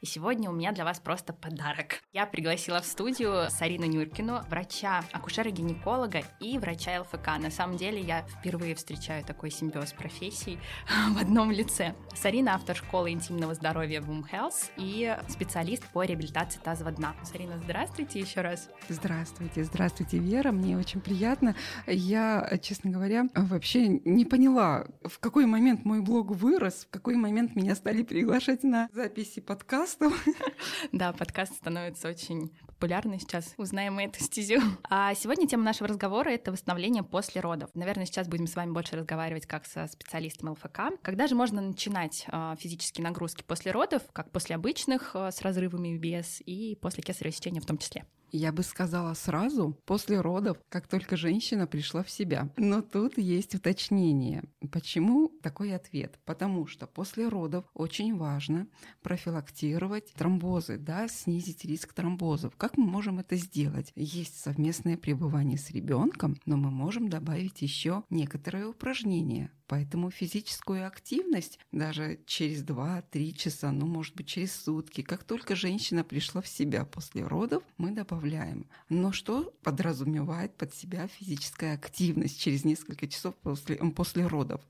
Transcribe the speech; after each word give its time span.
И 0.00 0.06
сегодня 0.06 0.48
у 0.48 0.54
меня 0.54 0.72
для 0.72 0.86
вас 0.86 0.98
просто 0.98 1.34
подарок. 1.34 2.00
Я 2.14 2.24
пригласила 2.24 2.80
в 2.80 2.86
студию 2.86 3.50
Сарину 3.50 3.84
Нюркину, 3.84 4.40
врача, 4.48 5.04
акушера-гинеколога 5.12 6.22
и 6.40 6.58
врача 6.58 7.02
ЛФК. 7.02 7.38
На 7.38 7.50
самом 7.50 7.76
деле 7.76 8.00
я 8.00 8.22
впервые 8.22 8.74
встречаю 8.74 9.22
такой 9.26 9.50
симбиоз 9.50 9.92
профессий 9.92 10.58
в 11.10 11.20
одном 11.20 11.50
лице. 11.50 11.94
Сарина— 12.14 12.54
автор 12.54 12.76
школы 12.76 13.10
интимного 13.10 13.52
здоровья 13.52 14.00
Womb 14.00 14.24
Health 14.32 14.70
и 14.78 15.14
специалист 15.28 15.86
по 15.92 16.02
реабилитации 16.02 16.60
тазового 16.60 16.96
дна. 16.96 17.14
Сарина, 17.22 17.58
здравствуйте 17.58 18.20
еще 18.20 18.40
раз. 18.40 18.70
Здравствуйте, 18.88 19.64
здравствуйте, 19.64 20.16
Вера. 20.16 20.50
Мне 20.50 20.78
очень 20.78 21.02
приятно. 21.02 21.54
Я, 21.86 22.58
честно 22.62 22.90
говоря, 22.90 23.26
вообще 23.34 23.88
не 23.88 24.24
поняла, 24.24 24.86
в 25.04 25.18
какой 25.18 25.44
момент 25.44 25.84
мой 25.84 26.00
блог 26.00 26.30
вырос, 26.30 26.86
в 26.86 26.90
какой 26.90 27.16
момент 27.16 27.54
меня 27.54 27.74
стали 27.74 28.02
приглашать 28.02 28.62
на 28.62 28.88
записи 28.94 29.40
подкаста 29.40 29.89
подкастом. 29.96 30.14
Да, 30.92 31.12
подкаст 31.12 31.54
становится 31.54 32.08
очень 32.08 32.50
популярный 32.66 33.18
сейчас. 33.18 33.54
Узнаем 33.56 33.94
мы 33.94 34.04
эту 34.04 34.22
стезю. 34.22 34.60
А 34.88 35.14
сегодня 35.14 35.46
тема 35.46 35.64
нашего 35.64 35.88
разговора— 35.88 36.28
это 36.30 36.52
восстановление 36.52 37.02
после 37.02 37.40
родов. 37.40 37.70
Наверное, 37.74 38.06
сейчас 38.06 38.28
будем 38.28 38.46
с 38.46 38.56
вами 38.56 38.72
больше 38.72 38.96
разговаривать 38.96 39.46
как 39.46 39.66
со 39.66 39.86
специалистом 39.86 40.50
ЛФК. 40.50 40.80
Когда 41.02 41.26
же 41.26 41.34
можно 41.34 41.60
начинать 41.60 42.24
а, 42.28 42.56
физические 42.56 43.04
нагрузки 43.04 43.42
после 43.42 43.72
родов, 43.72 44.02
как 44.12 44.30
после 44.30 44.56
обычных, 44.56 45.14
а, 45.14 45.30
с 45.30 45.42
разрывами 45.42 45.96
без, 45.96 46.40
и 46.44 46.76
после 46.80 47.02
кесарево 47.02 47.34
сечения 47.34 47.60
в 47.60 47.66
том 47.66 47.78
числе? 47.78 48.04
Я 48.32 48.52
бы 48.52 48.62
сказала 48.62 49.14
сразу, 49.14 49.76
после 49.86 50.20
родов, 50.20 50.58
как 50.68 50.86
только 50.86 51.16
женщина 51.16 51.66
пришла 51.66 52.02
в 52.02 52.10
себя. 52.10 52.48
Но 52.56 52.82
тут 52.82 53.18
есть 53.18 53.54
уточнение. 53.54 54.44
Почему 54.70 55.28
такой 55.42 55.74
ответ? 55.74 56.18
Потому 56.24 56.66
что 56.66 56.86
после 56.86 57.28
родов 57.28 57.64
очень 57.74 58.16
важно 58.16 58.68
профилактировать 59.02 60.12
тромбозы, 60.14 60.78
да, 60.78 61.08
снизить 61.08 61.64
риск 61.64 61.92
тромбозов. 61.92 62.54
Как 62.56 62.76
мы 62.76 62.86
можем 62.86 63.18
это 63.18 63.36
сделать? 63.36 63.92
Есть 63.96 64.40
совместное 64.40 64.96
пребывание 64.96 65.58
с 65.58 65.70
ребенком, 65.70 66.36
но 66.46 66.56
мы 66.56 66.70
можем 66.70 67.08
добавить 67.08 67.62
еще 67.62 68.04
некоторые 68.10 68.66
упражнения 68.66 69.50
Поэтому 69.70 70.10
физическую 70.10 70.84
активность 70.84 71.60
даже 71.70 72.18
через 72.26 72.64
2-3 72.64 73.32
часа, 73.34 73.70
ну, 73.70 73.86
может 73.86 74.16
быть, 74.16 74.26
через 74.26 74.52
сутки, 74.52 75.02
как 75.02 75.22
только 75.22 75.54
женщина 75.54 76.02
пришла 76.02 76.42
в 76.42 76.48
себя 76.48 76.84
после 76.84 77.24
родов, 77.24 77.62
мы 77.76 77.92
добавляем. 77.92 78.66
Но 78.88 79.12
что 79.12 79.54
подразумевает 79.62 80.56
под 80.56 80.74
себя 80.74 81.06
физическая 81.06 81.74
активность 81.74 82.40
через 82.40 82.64
несколько 82.64 83.06
часов 83.06 83.36
после, 83.36 83.76
после 83.76 84.26
родов? 84.26 84.60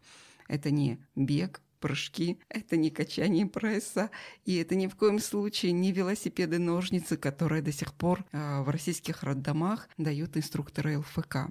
Это 0.48 0.70
не 0.70 0.98
бег, 1.16 1.62
прыжки, 1.80 2.38
это 2.50 2.76
не 2.76 2.90
качание 2.90 3.46
пресса, 3.46 4.10
и 4.44 4.56
это 4.56 4.74
ни 4.74 4.86
в 4.86 4.96
коем 4.96 5.18
случае 5.18 5.72
не 5.72 5.92
велосипеды-ножницы, 5.92 7.16
которые 7.16 7.62
до 7.62 7.72
сих 7.72 7.94
пор 7.94 8.26
э, 8.32 8.60
в 8.60 8.68
российских 8.68 9.22
роддомах 9.22 9.88
дают 9.96 10.36
инструкторы 10.36 10.98
ЛФК. 10.98 11.46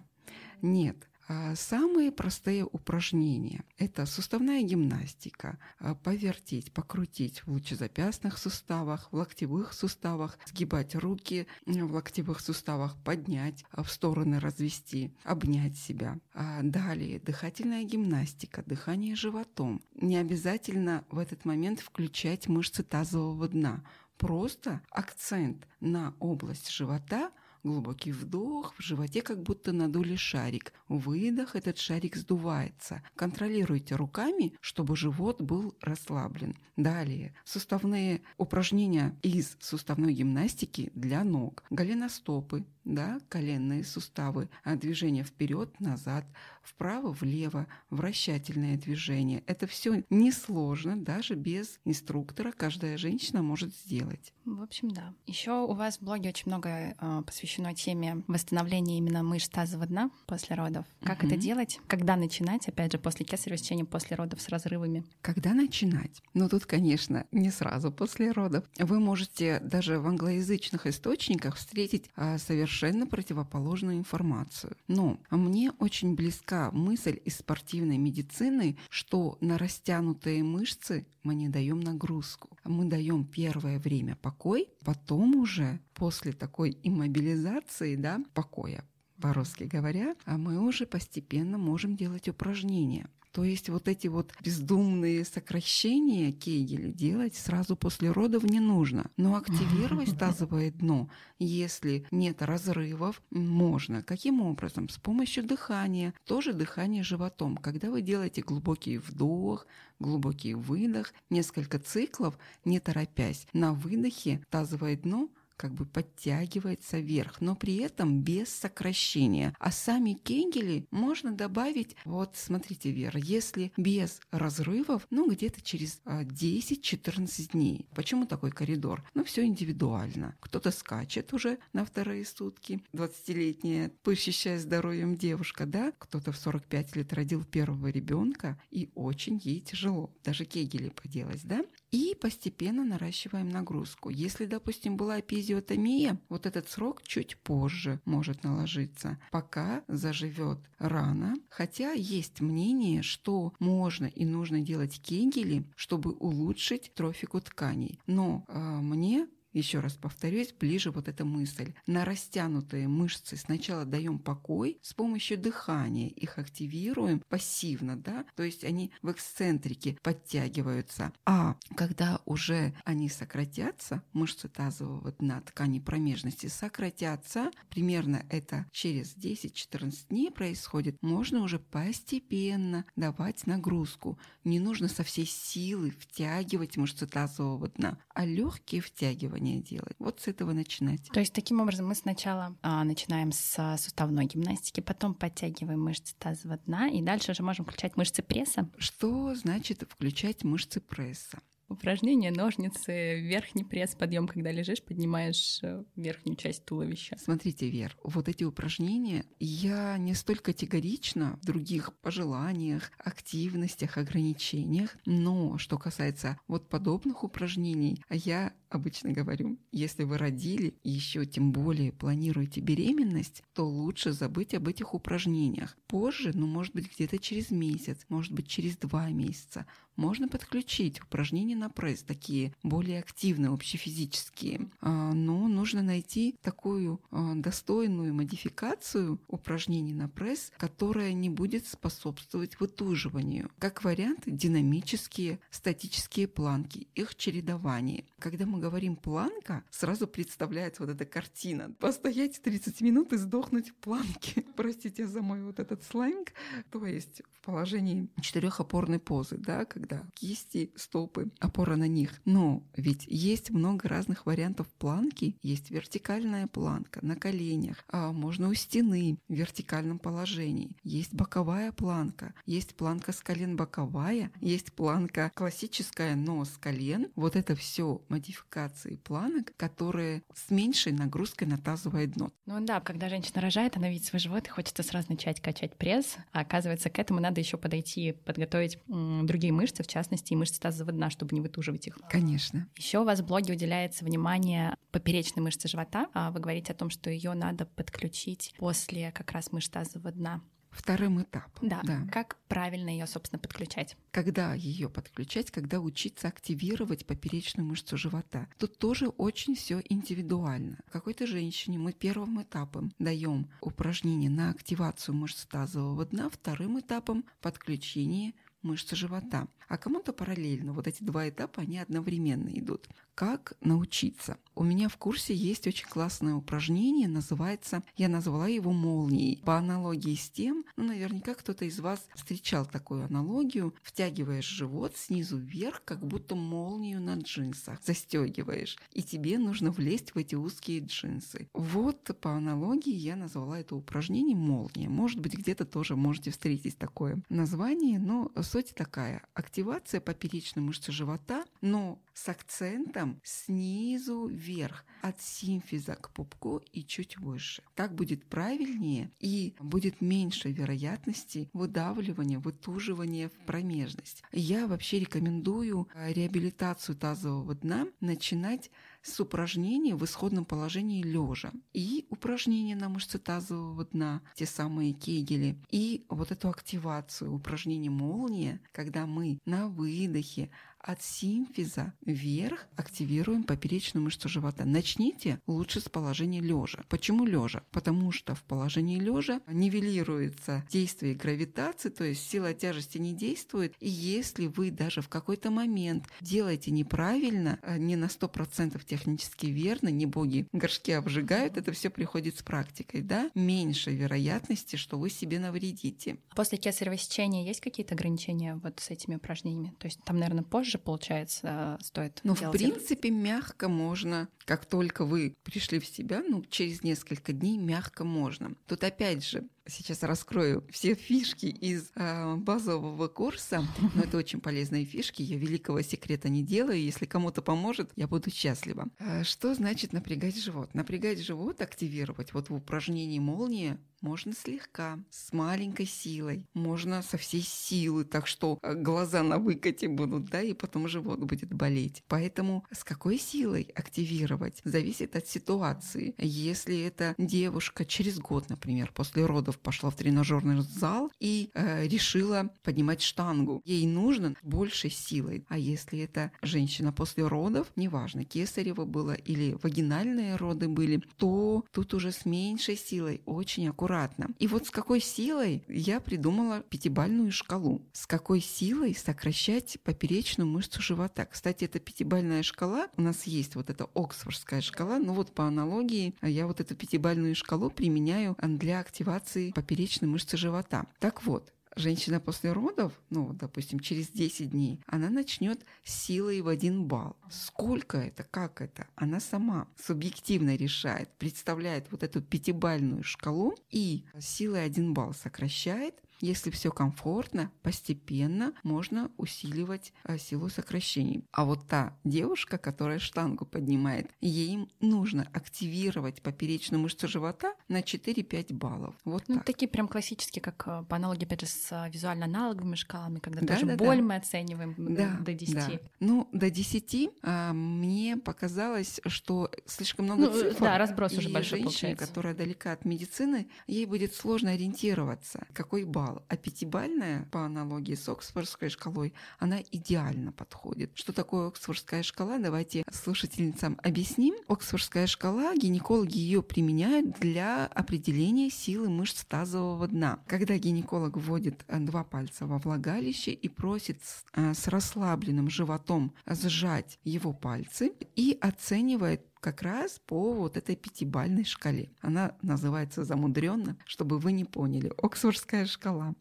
Нет, 0.62 1.10
самые 1.56 2.12
простые 2.12 2.66
упражнения– 2.66 3.64
это 3.78 4.08
суставная 4.08 4.64
гимнастика, 4.64 5.60
а, 5.80 5.94
повертеть, 5.94 6.74
покрутить 6.74 7.44
в 7.46 7.52
лучезапястных 7.52 8.40
суставах, 8.40 9.12
в 9.12 9.16
локтевых 9.16 9.74
суставах, 9.74 10.40
сгибать 10.48 10.96
руки 10.96 11.46
в 11.66 11.94
локтевых 11.94 12.40
суставах, 12.40 12.98
поднять, 13.04 13.64
а, 13.72 13.84
в 13.84 13.92
стороны 13.92 14.40
развести, 14.40 15.14
обнять 15.24 15.78
себя. 15.78 16.18
Далее 16.64 17.20
дыхательная 17.20 17.84
гимнастика, 17.84 18.64
дыхание 18.66 19.16
животом. 19.16 19.84
Не 19.94 20.18
обязательно 20.18 21.06
в 21.12 21.20
этот 21.20 21.46
момент 21.46 21.80
включать 21.80 22.48
мышцы 22.48 22.82
тазового 22.82 23.48
дна. 23.48 23.84
Просто 24.18 24.82
акцент 24.90 25.68
на 25.80 26.16
область 26.20 26.72
живота– 26.72 27.32
Глубокий 27.64 28.14
вдох, 28.14 28.74
в 28.78 28.82
животе 28.82 29.22
как 29.22 29.42
будто 29.44 29.74
надули 29.74 30.16
шарик. 30.16 30.74
Выдох, 30.88 31.56
этот 31.56 31.78
шарик 31.78 32.16
сдувается. 32.16 33.04
Контролируйте 33.16 33.96
руками, 33.96 34.54
чтобы 34.62 34.96
живот 34.96 35.42
был 35.42 35.76
расслаблен. 35.82 36.58
Далее, 36.78 37.34
суставные 37.44 38.22
упражнения 38.38 39.18
из 39.22 39.58
суставной 39.60 40.14
гимнастики 40.14 40.92
для 40.96 41.26
ног. 41.26 41.64
Голеностопы, 41.70 42.66
да, 42.96 43.20
коленные 43.30 43.84
суставы, 43.84 44.50
а 44.64 44.76
движение 44.76 45.24
вперед, 45.24 45.80
назад, 45.80 46.26
вправо, 46.62 47.12
влево, 47.12 47.68
вращательное 47.90 48.78
движение. 48.78 49.44
Это 49.48 49.68
все 49.68 50.04
несложно, 50.10 50.98
даже 50.98 51.36
без 51.36 51.80
инструктора 51.86 52.52
каждая 52.52 52.98
женщина 52.98 53.42
может 53.42 53.76
сделать. 53.76 54.34
В 54.46 54.62
общем, 54.62 54.90
да. 54.90 55.14
Еще 55.28 55.52
у 55.52 55.74
вас 55.74 55.98
в 55.98 56.02
блоге 56.02 56.30
очень 56.30 56.48
много 56.48 56.70
э, 56.70 57.22
посвящено 57.26 57.76
теме 57.76 58.24
восстановления 58.28 58.98
именно 58.98 59.24
мышц 59.24 59.50
тазового 59.50 59.88
дна 59.88 60.10
после 60.26 60.56
родов. 60.56 60.86
Как 61.04 61.20
угу. 61.20 61.28
это 61.28 61.38
делать? 61.38 61.80
Когда 61.88 62.16
начинать? 62.16 62.68
Опять 62.68 62.92
же, 62.92 62.98
после 62.98 63.26
кесарево 63.26 63.58
сечения, 63.58 63.86
после 63.86 64.16
родов 64.16 64.42
с 64.42 64.50
разрывами. 64.50 65.04
Когда 65.22 65.54
начинать? 65.54 66.22
Ну, 66.34 66.50
тут, 66.50 66.66
конечно, 66.66 67.26
не 67.32 67.52
сразу 67.52 67.92
после 67.92 68.32
родов. 68.32 68.64
Вы 68.80 69.00
можете 69.00 69.60
даже 69.60 70.00
в 70.00 70.08
англоязычных 70.08 70.88
источниках 70.88 71.56
встретить 71.56 72.10
э, 72.16 72.38
совершенно 72.38 72.79
совершенно 72.80 73.06
противоположную 73.06 73.98
информацию. 73.98 74.78
Но 74.88 75.20
мне 75.30 75.72
очень 75.80 76.16
близка 76.16 76.72
мысль 76.72 77.20
из 77.26 77.38
спортивной 77.38 77.98
медицины, 77.98 78.78
что 78.90 79.38
на 79.42 79.58
растянутые 79.58 80.44
мышцы 80.44 81.06
мы 81.24 81.36
не 81.36 81.50
даем 81.50 81.82
нагрузку. 81.82 82.58
Мы 82.64 82.86
даем 82.86 83.26
первое 83.26 83.80
время 83.80 84.16
покой, 84.16 84.70
потом 84.86 85.36
уже 85.36 85.80
после 85.94 86.32
такой 86.32 86.78
иммобилизации, 86.84 87.96
да, 87.96 88.22
покоя, 88.34 88.86
по-русски 89.20 89.64
говоря, 89.64 90.16
а 90.26 90.38
мы 90.38 90.60
уже 90.60 90.86
постепенно 90.86 91.58
можем 91.58 91.96
делать 91.96 92.28
упражнения. 92.28 93.08
То 93.32 93.44
есть 93.44 93.70
вот 93.70 93.88
эти 93.88 94.08
вот 94.08 94.34
бездумные 94.42 95.24
сокращения 95.24 96.32
Кегеля 96.32 96.92
делать 96.92 97.36
сразу 97.36 97.76
после 97.76 98.12
родов 98.12 98.44
не 98.44 98.60
нужно. 98.60 99.12
Но 99.18 99.36
активировать 99.36 100.18
тазовое 100.20 100.72
дно, 100.72 101.10
если 101.38 102.06
нет 102.10 102.42
разрывов, 102.42 103.22
можно. 103.30 104.02
Каким 104.02 104.42
образом? 104.42 104.90
С 104.90 104.98
помощью 104.98 105.44
дыхания. 105.44 106.14
Тоже 106.26 106.54
дыхание 106.54 107.04
животом. 107.04 107.58
Когда 107.58 107.92
вы 107.92 108.02
делаете 108.02 108.42
глубокий 108.42 108.98
вдох, 108.98 109.68
глубокий 110.00 110.56
выдох, 110.56 111.14
несколько 111.30 111.78
циклов, 111.78 112.38
не 112.66 112.80
торопясь, 112.80 113.46
на 113.54 113.74
выдохе 113.74 114.42
тазовое 114.50 114.98
дно 114.98 115.30
как 115.60 115.74
бы 115.74 115.86
подтягивается 115.86 117.00
вверх, 117.00 117.42
но 117.42 117.54
при 117.54 117.76
этом 117.78 118.22
без 118.22 118.48
сокращения. 118.48 119.54
А 119.60 119.72
сами 119.72 120.14
кегели 120.14 120.88
можно 120.90 121.34
добавить, 121.34 121.98
вот 122.06 122.38
смотрите, 122.38 122.92
Вера, 122.92 123.20
если 123.20 123.74
без 123.76 124.22
разрывов, 124.32 125.06
ну 125.10 125.30
где-то 125.30 125.62
через 125.62 126.00
10-14 126.06 127.48
а, 127.50 127.52
дней. 127.52 127.90
Почему 127.94 128.26
такой 128.26 128.52
коридор? 128.52 129.04
Ну 129.14 129.26
все 129.26 129.44
индивидуально. 129.44 130.38
Кто-то 130.40 130.72
скачет 130.72 131.34
уже 131.34 131.58
на 131.74 131.84
вторые 131.84 132.26
сутки, 132.26 132.82
20-летняя, 132.94 133.92
пышущая 134.02 134.60
здоровьем 134.60 135.18
девушка, 135.18 135.66
да? 135.66 135.92
Кто-то 135.98 136.32
в 136.32 136.38
45 136.38 136.96
лет 136.96 137.12
родил 137.12 137.44
первого 137.44 137.88
ребенка, 137.88 138.58
и 138.72 138.90
очень 138.96 139.42
ей 139.44 139.60
тяжело. 139.60 140.16
Даже 140.24 140.46
кегели 140.46 140.88
поделать, 140.88 141.44
да? 141.44 141.66
И 141.92 142.16
постепенно 142.20 142.84
наращиваем 142.84 143.50
нагрузку. 143.50 144.10
Если, 144.10 144.46
допустим, 144.46 144.96
была 144.96 145.20
эпизиотомия, 145.20 146.20
вот 146.30 146.46
этот 146.46 146.70
срок 146.70 147.02
чуть 147.02 147.38
позже 147.38 148.00
может 148.06 148.44
наложиться, 148.44 149.20
пока 149.32 149.84
заживет 149.88 150.60
рана. 150.78 151.36
Хотя 151.50 151.94
есть 151.94 152.42
мнение, 152.42 153.02
что 153.02 153.54
можно 153.60 154.06
и 154.06 154.26
нужно 154.26 154.62
делать 154.62 155.02
кегели, 155.02 155.66
чтобы 155.76 156.12
улучшить 156.12 156.92
трофику 156.94 157.42
тканей. 157.42 158.00
Но 158.06 158.46
э, 158.48 158.60
мне 158.60 159.28
еще 159.54 159.80
раз 159.80 159.94
повторюсь, 159.94 160.54
ближе 160.54 160.92
вот 160.92 161.08
эта 161.08 161.26
мысль. 161.26 161.74
На 161.88 162.06
растянутые 162.06 162.88
мышцы 162.88 163.36
сначала 163.38 163.86
даем 163.86 164.20
покой, 164.20 164.80
с 164.82 164.94
помощью 164.94 165.38
дыхания 165.38 166.10
их 166.10 166.38
активируем 166.38 167.22
пассивно, 167.30 167.98
да, 167.98 168.26
то 168.36 168.44
есть 168.44 168.64
они 168.64 168.92
в 169.02 169.12
эксцентрике 169.12 169.98
подтягиваются. 170.02 171.12
А 171.26 171.56
когда 171.76 172.22
уже 172.26 172.74
они 172.86 173.10
сократятся, 173.10 174.04
мышцы 174.14 174.48
тазового 174.48 175.12
дна 175.14 175.42
ткани 175.42 175.80
промежности 175.80 176.48
сократятся, 176.48 177.52
примерно 177.70 178.26
это 178.30 178.66
через 178.72 179.16
10-14 179.16 180.10
дней 180.10 180.32
происходит, 180.32 180.98
можно 181.02 181.42
уже 181.42 181.60
постепенно 181.60 182.86
давать 182.96 183.48
нагрузку. 183.48 184.20
Не 184.44 184.60
нужно 184.60 184.88
со 184.88 185.04
всей 185.04 185.26
силы 185.26 185.92
втягивать 185.92 186.78
мышцы 186.78 187.08
тазового 187.08 187.70
дна, 187.70 187.98
а 188.14 188.26
легкие 188.26 188.82
втягивания 188.82 189.39
стягивания 189.40 189.62
делать. 189.62 189.96
Вот 190.00 190.20
с 190.22 190.28
этого 190.28 190.54
начинать. 190.54 191.08
То 191.12 191.20
есть 191.20 191.34
таким 191.34 191.62
образом 191.62 191.88
мы 191.88 191.96
сначала 191.96 192.56
а, 192.62 192.84
начинаем 192.84 193.32
с 193.32 193.78
суставной 193.78 194.26
гимнастики, 194.26 194.82
потом 194.82 195.14
подтягиваем 195.14 195.82
мышцы 195.82 196.16
тазового 196.18 196.60
дна, 196.66 196.90
и 196.90 197.02
дальше 197.02 197.32
уже 197.32 197.44
можем 197.44 197.66
включать 197.66 197.96
мышцы 197.96 198.22
пресса. 198.22 198.70
Что 198.78 199.34
значит 199.36 199.84
включать 199.90 200.44
мышцы 200.44 200.82
пресса? 200.82 201.40
Упражнение 201.70 202.32
ножницы, 202.32 203.22
верхний 203.22 203.64
пресс, 203.64 203.94
подъем, 203.94 204.28
когда 204.28 204.52
лежишь, 204.52 204.82
поднимаешь 204.82 205.60
э, 205.62 205.84
верхнюю 205.96 206.36
часть 206.36 206.66
туловища. 206.66 207.16
Смотрите, 207.20 207.70
Вер, 207.70 207.96
вот 208.04 208.28
эти 208.28 208.44
упражнения 208.44 209.24
я 209.40 210.00
не 210.00 210.16
столь 210.16 210.40
категорично 210.40 211.38
в 211.44 211.46
других 211.46 211.94
пожеланиях, 212.00 212.92
активностях, 212.98 214.00
ограничениях, 214.00 214.98
но 215.06 215.60
что 215.60 215.78
касается 215.78 216.40
вот 216.48 216.70
подобных 216.70 217.24
упражнений, 217.24 218.04
я 218.10 218.54
обычно 218.70 219.12
говорю, 219.12 219.58
если 219.72 220.04
вы 220.04 220.18
родили 220.18 220.76
и 220.84 220.90
еще 220.90 221.26
тем 221.26 221.52
более 221.52 221.92
планируете 221.92 222.62
беременность, 222.62 223.44
то 223.54 223.68
лучше 223.68 224.12
забыть 224.12 224.54
об 224.54 224.68
этих 224.68 224.94
упражнениях. 224.94 225.78
Позже, 225.88 226.32
ну 226.34 226.48
может 226.48 226.74
быть 226.74 226.94
где-то 226.94 227.18
через 227.18 227.52
месяц, 227.52 228.06
может 228.10 228.32
быть 228.32 228.48
через 228.48 228.78
два 228.78 229.10
месяца, 229.10 229.66
можно 230.00 230.30
подключить 230.30 231.02
упражнения 231.02 231.58
на 231.58 231.70
пресс, 231.70 232.04
такие 232.04 232.54
более 232.64 233.00
активные, 233.00 233.52
общефизические. 233.52 234.70
А, 234.80 235.14
но 235.14 235.50
нужно 235.50 235.82
найти 235.82 236.38
такую 236.42 237.02
а, 237.12 237.36
достойную 237.36 238.14
модификацию 238.14 239.20
упражнений 239.28 239.94
на 239.94 240.08
пресс, 240.08 240.54
которая 240.58 241.12
не 241.12 241.30
будет 241.30 241.68
способствовать 241.68 242.62
вытуживанию. 242.62 243.52
Как 243.60 243.84
вариант, 243.84 244.24
динамические, 244.26 245.42
статические 245.50 246.30
планки, 246.30 246.88
их 246.96 247.16
чередование. 247.16 248.06
Когда 248.20 248.46
мы 248.46 248.59
говорим 248.60 248.96
планка, 248.96 249.64
сразу 249.70 250.08
представляется 250.08 250.84
вот 250.84 250.92
эта 250.92 251.06
картина. 251.06 251.72
Постоять 251.80 252.42
30 252.42 252.82
минут 252.82 253.14
и 253.14 253.18
сдохнуть 253.18 253.70
в 253.70 253.76
планке. 253.76 254.46
Простите 254.56 255.06
за 255.08 255.22
мой 255.22 255.44
вот 255.44 255.60
этот 255.60 255.84
сленг. 255.84 256.34
То 256.72 256.86
есть 256.86 257.22
в 257.34 257.46
положении 257.46 258.10
четырехопорной 258.22 259.00
позы, 259.00 259.38
да, 259.38 259.66
когда 259.66 259.90
да, 259.90 260.04
кисти, 260.14 260.72
стопы, 260.76 261.32
опора 261.40 261.76
на 261.76 261.88
них. 261.88 262.22
Но 262.26 262.64
ведь 262.76 263.06
есть 263.08 263.50
много 263.50 263.88
разных 263.88 264.26
вариантов 264.26 264.68
планки. 264.78 265.36
Есть 265.42 265.72
вертикальная 265.72 266.48
планка 266.48 267.00
на 267.04 267.16
коленях, 267.16 267.84
а 267.88 268.12
можно 268.12 268.50
у 268.50 268.54
стены 268.54 269.18
в 269.28 269.34
вертикальном 269.34 270.00
положении. 270.00 270.78
Есть 270.84 271.14
боковая 271.14 271.72
планка, 271.72 272.34
есть 272.46 272.76
планка 272.76 273.12
с 273.12 273.22
колен 273.22 273.56
боковая, 273.56 274.32
есть 274.42 274.74
планка 274.74 275.32
классическая, 275.34 276.16
но 276.16 276.46
с 276.46 276.58
колен. 276.58 277.08
Вот 277.16 277.36
это 277.36 277.56
все 277.56 278.02
модификации 278.50 278.96
планок, 278.98 279.54
которые 279.58 280.24
с 280.34 280.50
меньшей 280.50 280.92
нагрузкой 280.92 281.48
на 281.48 281.58
тазовое 281.58 282.08
дно. 282.08 282.32
Ну 282.46 282.60
да, 282.66 282.80
когда 282.80 283.10
женщина 283.10 283.42
рожает, 283.42 283.78
она 283.78 283.90
видит 283.90 284.06
свой 284.06 284.20
живот 284.20 284.48
и 284.48 284.50
хочется 284.50 284.84
сразу 284.84 285.12
начать 285.12 285.42
качать 285.42 285.76
пресс, 285.76 286.18
а 286.32 286.42
оказывается, 286.42 286.90
к 286.90 287.00
этому 287.00 287.20
надо 287.20 287.40
еще 287.40 287.58
подойти, 287.58 288.14
подготовить 288.26 288.80
другие 288.88 289.54
мышцы, 289.54 289.60
мышцы, 289.60 289.84
в 289.84 289.88
частности, 289.88 290.32
и 290.32 290.36
мышцы 290.38 290.58
тазового 290.60 290.94
дна, 290.94 291.10
чтобы 291.10 291.36
не 291.36 291.42
вытуживать 291.42 291.86
их. 291.88 291.98
Конечно. 292.10 292.68
Еще 292.78 293.00
у 293.00 293.04
вас 293.04 293.20
в 293.20 293.26
блоге 293.26 293.54
уделяется 293.54 294.06
внимание 294.06 294.76
поперечной 294.92 295.44
мышце 295.44 295.68
живота. 295.68 296.08
А 296.14 296.32
вы 296.32 296.40
говорите 296.40 296.72
о 296.72 296.76
том, 296.76 296.90
что 296.90 297.10
ее 297.10 297.34
надо 297.34 297.66
подключить 297.66 298.54
после 298.58 299.12
как 299.12 299.32
раз 299.32 299.52
мышц 299.52 299.70
тазового 299.70 300.14
дна. 300.14 300.42
Вторым 300.72 301.22
этапом. 301.22 301.68
Да. 301.68 301.82
да. 301.84 302.08
Как 302.12 302.38
правильно 302.48 302.90
ее, 302.90 303.08
собственно, 303.08 303.40
подключать? 303.40 303.98
Когда 304.12 304.54
ее 304.54 304.90
подключать, 304.90 305.52
когда 305.52 305.80
учиться 305.80 306.28
активировать 306.28 307.06
поперечную 307.06 307.68
мышцу 307.68 307.98
живота. 307.98 308.48
Тут 308.58 308.78
тоже 308.78 309.08
очень 309.08 309.56
все 309.56 309.82
индивидуально. 309.90 310.80
Какой-то 310.92 311.28
женщине 311.28 311.78
мы 311.78 311.94
первым 311.94 312.42
этапом 312.42 312.94
даем 313.00 313.50
упражнение 313.62 314.30
на 314.30 314.52
активацию 314.52 315.16
мышц 315.16 315.46
тазового 315.46 316.06
дна, 316.06 316.30
вторым 316.30 316.80
этапом 316.80 317.26
подключение 317.42 318.34
мышцы 318.62 318.96
живота. 318.96 319.48
А 319.68 319.78
кому-то 319.78 320.14
параллельно. 320.14 320.74
Вот 320.74 320.88
эти 320.88 321.04
два 321.04 321.30
этапа, 321.30 321.62
они 321.62 321.78
одновременно 321.78 322.50
идут. 322.50 322.90
Как 323.20 323.52
научиться? 323.60 324.38
У 324.56 324.64
меня 324.64 324.88
в 324.88 324.96
курсе 324.96 325.36
есть 325.36 325.68
очень 325.68 325.88
классное 325.88 326.36
упражнение, 326.36 327.10
называется, 327.10 327.84
я 327.98 328.08
назвала 328.08 328.48
его 328.48 328.72
молнией. 328.72 329.42
По 329.44 329.58
аналогии 329.58 330.16
с 330.16 330.30
тем, 330.30 330.64
ну, 330.78 330.86
наверняка 330.86 331.34
кто-то 331.34 331.66
из 331.66 331.82
вас 331.82 332.08
встречал 332.16 332.66
такую 332.66 333.04
аналогию, 333.04 333.74
втягиваешь 333.84 334.46
живот 334.46 334.96
снизу 334.96 335.38
вверх, 335.38 335.82
как 335.84 336.06
будто 336.06 336.36
молнию 336.36 337.02
на 337.02 337.16
джинсах, 337.16 337.82
застегиваешь, 337.84 338.78
и 338.94 339.04
тебе 339.04 339.38
нужно 339.38 339.72
влезть 339.72 340.12
в 340.12 340.18
эти 340.18 340.36
узкие 340.36 340.80
джинсы. 340.80 341.50
Вот 341.54 342.18
по 342.22 342.32
аналогии 342.32 342.96
я 342.96 343.18
назвала 343.18 343.60
это 343.60 343.76
упражнение 343.76 344.38
молния. 344.38 344.88
Может 344.88 345.20
быть, 345.20 345.34
где-то 345.34 345.66
тоже 345.66 345.98
можете 345.98 346.32
встретить 346.32 346.78
такое 346.78 347.22
название, 347.28 348.00
но 348.00 348.32
суть 348.42 348.74
такая. 348.76 349.24
Активация 349.34 350.00
поперечной 350.00 350.64
мышцы 350.64 350.94
живота, 350.94 351.44
но 351.62 352.02
с 352.14 352.28
акцентом 352.28 353.22
снизу 353.24 354.28
вверх, 354.28 354.86
от 355.02 355.22
симфиза 355.22 355.96
к 355.96 356.12
пупку 356.12 356.62
и 356.74 356.84
чуть 356.84 357.18
выше. 357.18 357.64
Так 357.76 357.96
будет 357.96 358.26
правильнее 358.26 359.12
и 359.20 359.56
будет 359.60 360.02
меньше 360.02 360.52
вероятности 360.52 361.50
выдавливания, 361.54 362.40
вытуживания 362.40 363.30
в 363.30 363.46
промежность. 363.46 364.24
Я 364.34 364.68
вообще 364.68 365.00
рекомендую 365.00 365.88
э, 365.94 366.12
реабилитацию 366.12 366.98
тазового 366.98 367.56
дна 367.56 367.88
начинать 368.02 368.70
с 369.02 369.20
упражнений 369.20 369.94
в 369.94 370.04
исходном 370.04 370.46
положении 370.46 371.02
лежа 371.02 371.52
и 371.74 372.06
упражнения 372.10 372.76
на 372.76 372.90
мышцы 372.90 373.18
тазового 373.18 373.86
дна, 373.86 374.22
те 374.36 374.46
самые 374.46 374.94
кегели, 374.94 375.58
и 375.72 376.06
вот 376.10 376.32
эту 376.32 376.50
активацию 376.50 377.34
упражнения 377.34 377.90
молния, 377.90 378.60
когда 378.74 379.06
мы 379.06 379.40
на 379.46 379.70
выдохе 379.70 380.50
от 380.80 381.02
симфиза 381.04 381.94
вверх 382.06 382.68
активируем 382.76 383.44
поперечную 383.44 384.04
мышцу 384.04 384.30
живота. 384.30 384.66
Начните 384.66 385.40
лучше 385.48 385.82
с 385.82 385.90
положения 385.90 386.42
лежа. 386.42 386.84
Почему 386.90 387.26
лежа? 387.26 387.64
Потому 387.72 388.12
что 388.12 388.36
в 388.36 388.44
положении 388.44 389.00
лежа 389.00 389.42
нивелируется 389.48 390.66
действие 390.70 391.16
гравитации, 391.16 391.90
то 391.90 392.04
есть 392.04 392.30
сила 392.30 392.54
тяжести 392.54 392.98
не 392.98 393.14
действует. 393.14 393.76
И 393.80 393.90
если 393.90 394.48
вы 394.48 394.72
даже 394.72 395.02
в 395.02 395.10
какой-то 395.10 395.52
момент 395.52 396.06
делаете 396.22 396.72
неправильно, 396.72 397.60
э, 397.62 397.78
не 397.78 397.96
на 397.96 398.10
100% 398.10 398.84
технически 398.86 399.48
верно, 399.48 399.90
не 399.90 400.06
боги 400.06 400.48
горшки 400.54 400.92
обжигают, 400.92 401.58
это 401.58 401.72
все 401.72 401.90
приходит 401.90 402.38
с 402.38 402.44
практикой, 402.44 403.02
да? 403.02 403.30
Меньше 403.36 403.92
вероятности, 403.92 404.76
что 404.76 404.98
вы 404.98 405.10
себе 405.10 405.40
навредите. 405.40 406.18
После 406.36 406.58
кесарево 406.58 406.98
сечения 406.98 407.46
есть 407.46 407.62
какие-то 407.62 407.96
ограничения 407.96 408.56
вот 408.56 408.80
с 408.80 408.90
этими 408.90 409.16
упражнениями? 409.16 409.74
То 409.78 409.88
есть 409.88 410.00
там, 410.04 410.18
наверное, 410.18 410.44
позже 410.44 410.69
позже, 410.70 410.78
получается, 410.78 411.78
стоит 411.82 412.20
Ну, 412.24 412.36
в 412.36 412.52
принципе, 412.52 413.10
мягко 413.10 413.70
можно. 413.70 414.28
Как 414.50 414.66
только 414.66 415.06
вы 415.06 415.36
пришли 415.44 415.80
в 415.80 415.86
себя, 415.86 416.24
ну, 416.28 416.44
через 416.50 416.82
несколько 416.82 417.34
дней 417.34 417.56
мягко 417.60 418.04
можно. 418.04 418.56
Тут 418.66 418.84
опять 418.84 419.24
же, 419.24 419.48
сейчас 419.68 420.02
раскрою 420.02 420.66
все 420.72 420.96
фишки 420.96 421.46
из 421.46 421.92
э, 421.94 422.36
базового 422.36 423.08
курса. 423.10 423.64
Но 423.94 424.02
это 424.02 424.18
очень 424.18 424.42
полезные 424.42 424.86
фишки. 424.86 425.22
Я 425.22 425.38
великого 425.38 425.84
секрета 425.84 426.30
не 426.30 426.44
делаю. 426.44 426.82
Если 426.82 427.06
кому-то 427.06 427.44
поможет, 427.44 427.92
я 427.96 428.08
буду 428.08 428.32
счастлива. 428.32 428.88
А 428.98 429.24
что 429.24 429.54
значит 429.54 429.94
напрягать 429.94 430.42
живот? 430.42 430.74
Напрягать 430.74 431.20
живот, 431.20 431.62
активировать 431.62 432.34
вот 432.34 432.50
в 432.50 432.56
упражнении 432.56 433.20
молния 433.20 433.80
можно 434.02 434.34
слегка, 434.34 434.98
с 435.10 435.34
маленькой 435.34 435.86
силой, 435.86 436.46
можно 436.54 437.02
со 437.02 437.18
всей 437.18 437.42
силы, 437.42 438.06
так 438.06 438.28
что 438.28 438.58
а, 438.62 438.74
глаза 438.74 439.24
на 439.24 439.40
выкате 439.40 439.90
будут, 439.90 440.30
да, 440.30 440.42
и 440.42 440.54
потом 440.54 440.88
живот 440.88 441.20
будет 441.20 441.54
болеть. 441.54 442.04
Поэтому 442.08 442.66
с 442.72 442.86
какой 442.86 443.18
силой 443.18 443.64
активировать 443.76 444.39
зависит 444.64 445.16
от 445.16 445.28
ситуации. 445.28 446.16
Если 446.18 446.80
это 446.82 447.16
девушка 447.18 447.86
через 447.86 448.20
год, 448.20 448.50
например, 448.50 448.92
после 448.94 449.26
родов 449.26 449.60
пошла 449.60 449.90
в 449.90 449.96
тренажерный 449.96 450.62
зал 450.62 451.12
и 451.20 451.50
э, 451.54 451.88
решила 451.88 452.50
поднимать 452.64 453.02
штангу. 453.02 453.62
Ей 453.66 453.86
нужно 453.88 454.36
большей 454.42 454.90
силой. 454.90 455.46
А 455.50 455.58
если 455.58 456.00
это 456.00 456.32
женщина 456.42 456.92
после 456.92 457.28
родов, 457.28 457.68
неважно, 457.76 458.24
кесарево 458.24 458.86
было 458.86 459.14
или 459.14 459.58
вагинальные 459.62 460.36
роды 460.36 460.68
были, 460.68 461.02
то 461.18 461.66
тут 461.72 461.94
уже 461.94 462.12
с 462.12 462.26
меньшей 462.26 462.78
силой, 462.78 463.22
очень 463.26 463.68
аккуратно. 463.68 464.30
И 464.40 464.48
вот 464.48 464.68
с 464.68 464.70
какой 464.70 465.02
силой 465.02 465.64
я 465.68 466.00
придумала 466.00 466.62
пятибальную 466.70 467.32
шкалу. 467.32 467.82
С 467.94 468.06
какой 468.08 468.42
силой 468.42 468.96
сокращать 468.96 469.78
поперечную 469.84 470.48
мышцу 470.48 470.82
живота. 470.82 471.26
Кстати, 471.26 471.66
эта 471.66 471.80
пятибальная 471.80 472.44
шкала, 472.44 472.88
у 472.98 473.02
нас 473.02 473.24
есть 473.24 473.56
вот 473.56 473.70
эта 473.70 473.86
Оксфордская 474.30 474.62
шкала, 474.62 475.00
ну 475.00 475.14
вот 475.14 475.32
по 475.34 475.46
аналогии 475.46 476.14
я 476.22 476.46
вот 476.46 476.60
эту 476.60 476.76
пятибальную 476.76 477.34
шкалу 477.34 477.72
применяю 477.72 478.38
для 478.40 478.80
активации 478.80 479.52
поперечной 479.52 480.08
мышцы 480.08 480.38
живота. 480.38 480.86
Так 481.00 481.24
вот, 481.24 481.52
женщина 481.76 482.20
после 482.20 482.52
родов, 482.52 482.94
ну, 483.10 483.34
допустим, 483.34 483.80
через 483.80 484.10
10 484.10 484.52
дней, 484.52 484.82
она 484.86 485.10
начнет 485.10 485.66
силой 485.84 486.42
в 486.42 486.48
один 486.48 486.86
балл. 486.86 487.18
Сколько 487.32 487.98
это, 487.98 488.24
как 488.24 488.62
это? 488.62 488.86
Она 488.96 489.20
сама 489.20 489.68
субъективно 489.84 490.56
решает, 490.56 491.10
представляет 491.18 491.88
вот 491.90 492.04
эту 492.04 492.22
пятибальную 492.22 493.02
шкалу 493.02 493.56
и 493.72 494.06
силой 494.20 494.64
один 494.64 494.94
балл 494.94 495.16
сокращает, 495.16 495.96
если 496.22 496.50
все 496.50 496.72
комфортно, 496.72 497.52
постепенно 497.62 498.54
можно 498.64 499.12
усиливать 499.18 499.94
э, 500.04 500.18
силу 500.18 500.50
сокращений. 500.50 501.26
А 501.32 501.46
вот 501.46 501.68
та 501.68 501.98
девушка, 502.04 502.58
которая 502.58 503.00
штангу 503.00 503.46
поднимает, 503.46 504.10
ей 504.22 504.70
нужно 504.80 505.28
активировать 505.34 506.22
поперечную 506.22 506.82
мышцу 506.82 507.08
живота 507.08 507.54
на 507.68 507.82
4-5 507.82 508.54
баллов. 508.54 508.96
Вот 509.06 509.24
ну, 509.28 509.36
так. 509.36 509.46
такие 509.46 509.70
прям 509.70 509.88
классические, 509.88 510.42
как 510.42 510.64
э, 510.68 510.84
по 510.88 510.96
аналогии, 510.96 511.26
опять 511.26 511.42
же, 511.42 511.48
с 511.48 511.72
э, 511.72 511.90
визуально-аналоговыми 511.90 512.76
шкалами, 512.76 513.20
когда 513.20 513.42
да, 513.42 513.48
даже 513.48 513.66
да, 513.66 513.76
боль 513.76 513.98
да. 513.98 514.04
мы 514.04 514.16
оцениваем 514.16 514.76
да, 514.78 515.18
до 515.20 515.34
10. 515.34 515.56
Да. 515.56 515.80
Ну, 516.00 516.28
до 516.32 516.50
10 516.50 517.10
а, 517.22 517.54
мне 517.54 518.18
показалось, 518.18 519.00
что 519.06 519.52
слишком 519.66 520.06
много 520.06 520.24
ну, 520.24 520.34
цифр. 520.34 520.64
Да, 520.64 520.78
разброс 520.78 521.14
уже 521.14 521.30
большой 521.30 521.60
женщине, 521.60 521.64
получается. 521.64 522.08
которая 522.08 522.34
далека 522.34 522.72
от 522.72 522.86
медицины, 522.86 523.50
ей 523.68 523.86
будет 523.86 524.14
сложно 524.14 524.52
ориентироваться, 524.52 525.48
какой 525.54 525.84
балл. 525.84 526.09
А 526.28 526.38
пятибальная, 526.38 527.28
по 527.32 527.46
аналогии 527.46 527.96
с 527.96 528.08
Оксфордской 528.10 528.70
шкалой, 528.70 529.14
она 529.40 529.60
идеально 529.72 530.32
подходит. 530.32 530.92
Что 530.96 531.14
такое 531.14 531.48
Оксфордская 531.48 532.04
шкала? 532.04 532.40
Давайте 532.40 532.84
слушательницам 532.92 533.78
объясним. 533.84 534.36
Оксфордская 534.48 535.08
шкала, 535.08 535.56
гинекологи 535.56 536.18
ее 536.18 536.42
применяют 536.42 537.20
для 537.20 537.68
определения 537.68 538.50
силы 538.50 538.90
мышц 538.90 539.24
тазового 539.26 539.88
дна. 539.88 540.20
Когда 540.28 540.58
гинеколог 540.58 541.18
вводит 541.18 541.64
э, 541.68 541.80
два 541.80 542.04
пальца 542.04 542.46
во 542.46 542.58
влагалище 542.58 543.32
и 543.32 543.48
просит 543.48 544.02
э, 544.34 544.54
с 544.54 544.68
расслабленным 544.68 545.50
животом 545.50 546.14
сжать 546.26 547.00
его 547.04 547.34
пальцы 547.34 547.94
и 548.16 548.38
оценивает 548.42 549.29
как 549.40 549.62
раз 549.62 550.00
по 550.06 550.34
вот 550.34 550.58
этой 550.58 550.76
пятибальной 550.76 551.46
шкале. 551.46 551.90
Она 552.02 552.36
называется 552.42 553.04
замудренно, 553.04 553.78
чтобы 553.86 554.20
вы 554.20 554.32
не 554.32 554.46
поняли. 554.46 554.92
Оксфордская 554.98 555.66
шкала. 555.66 556.16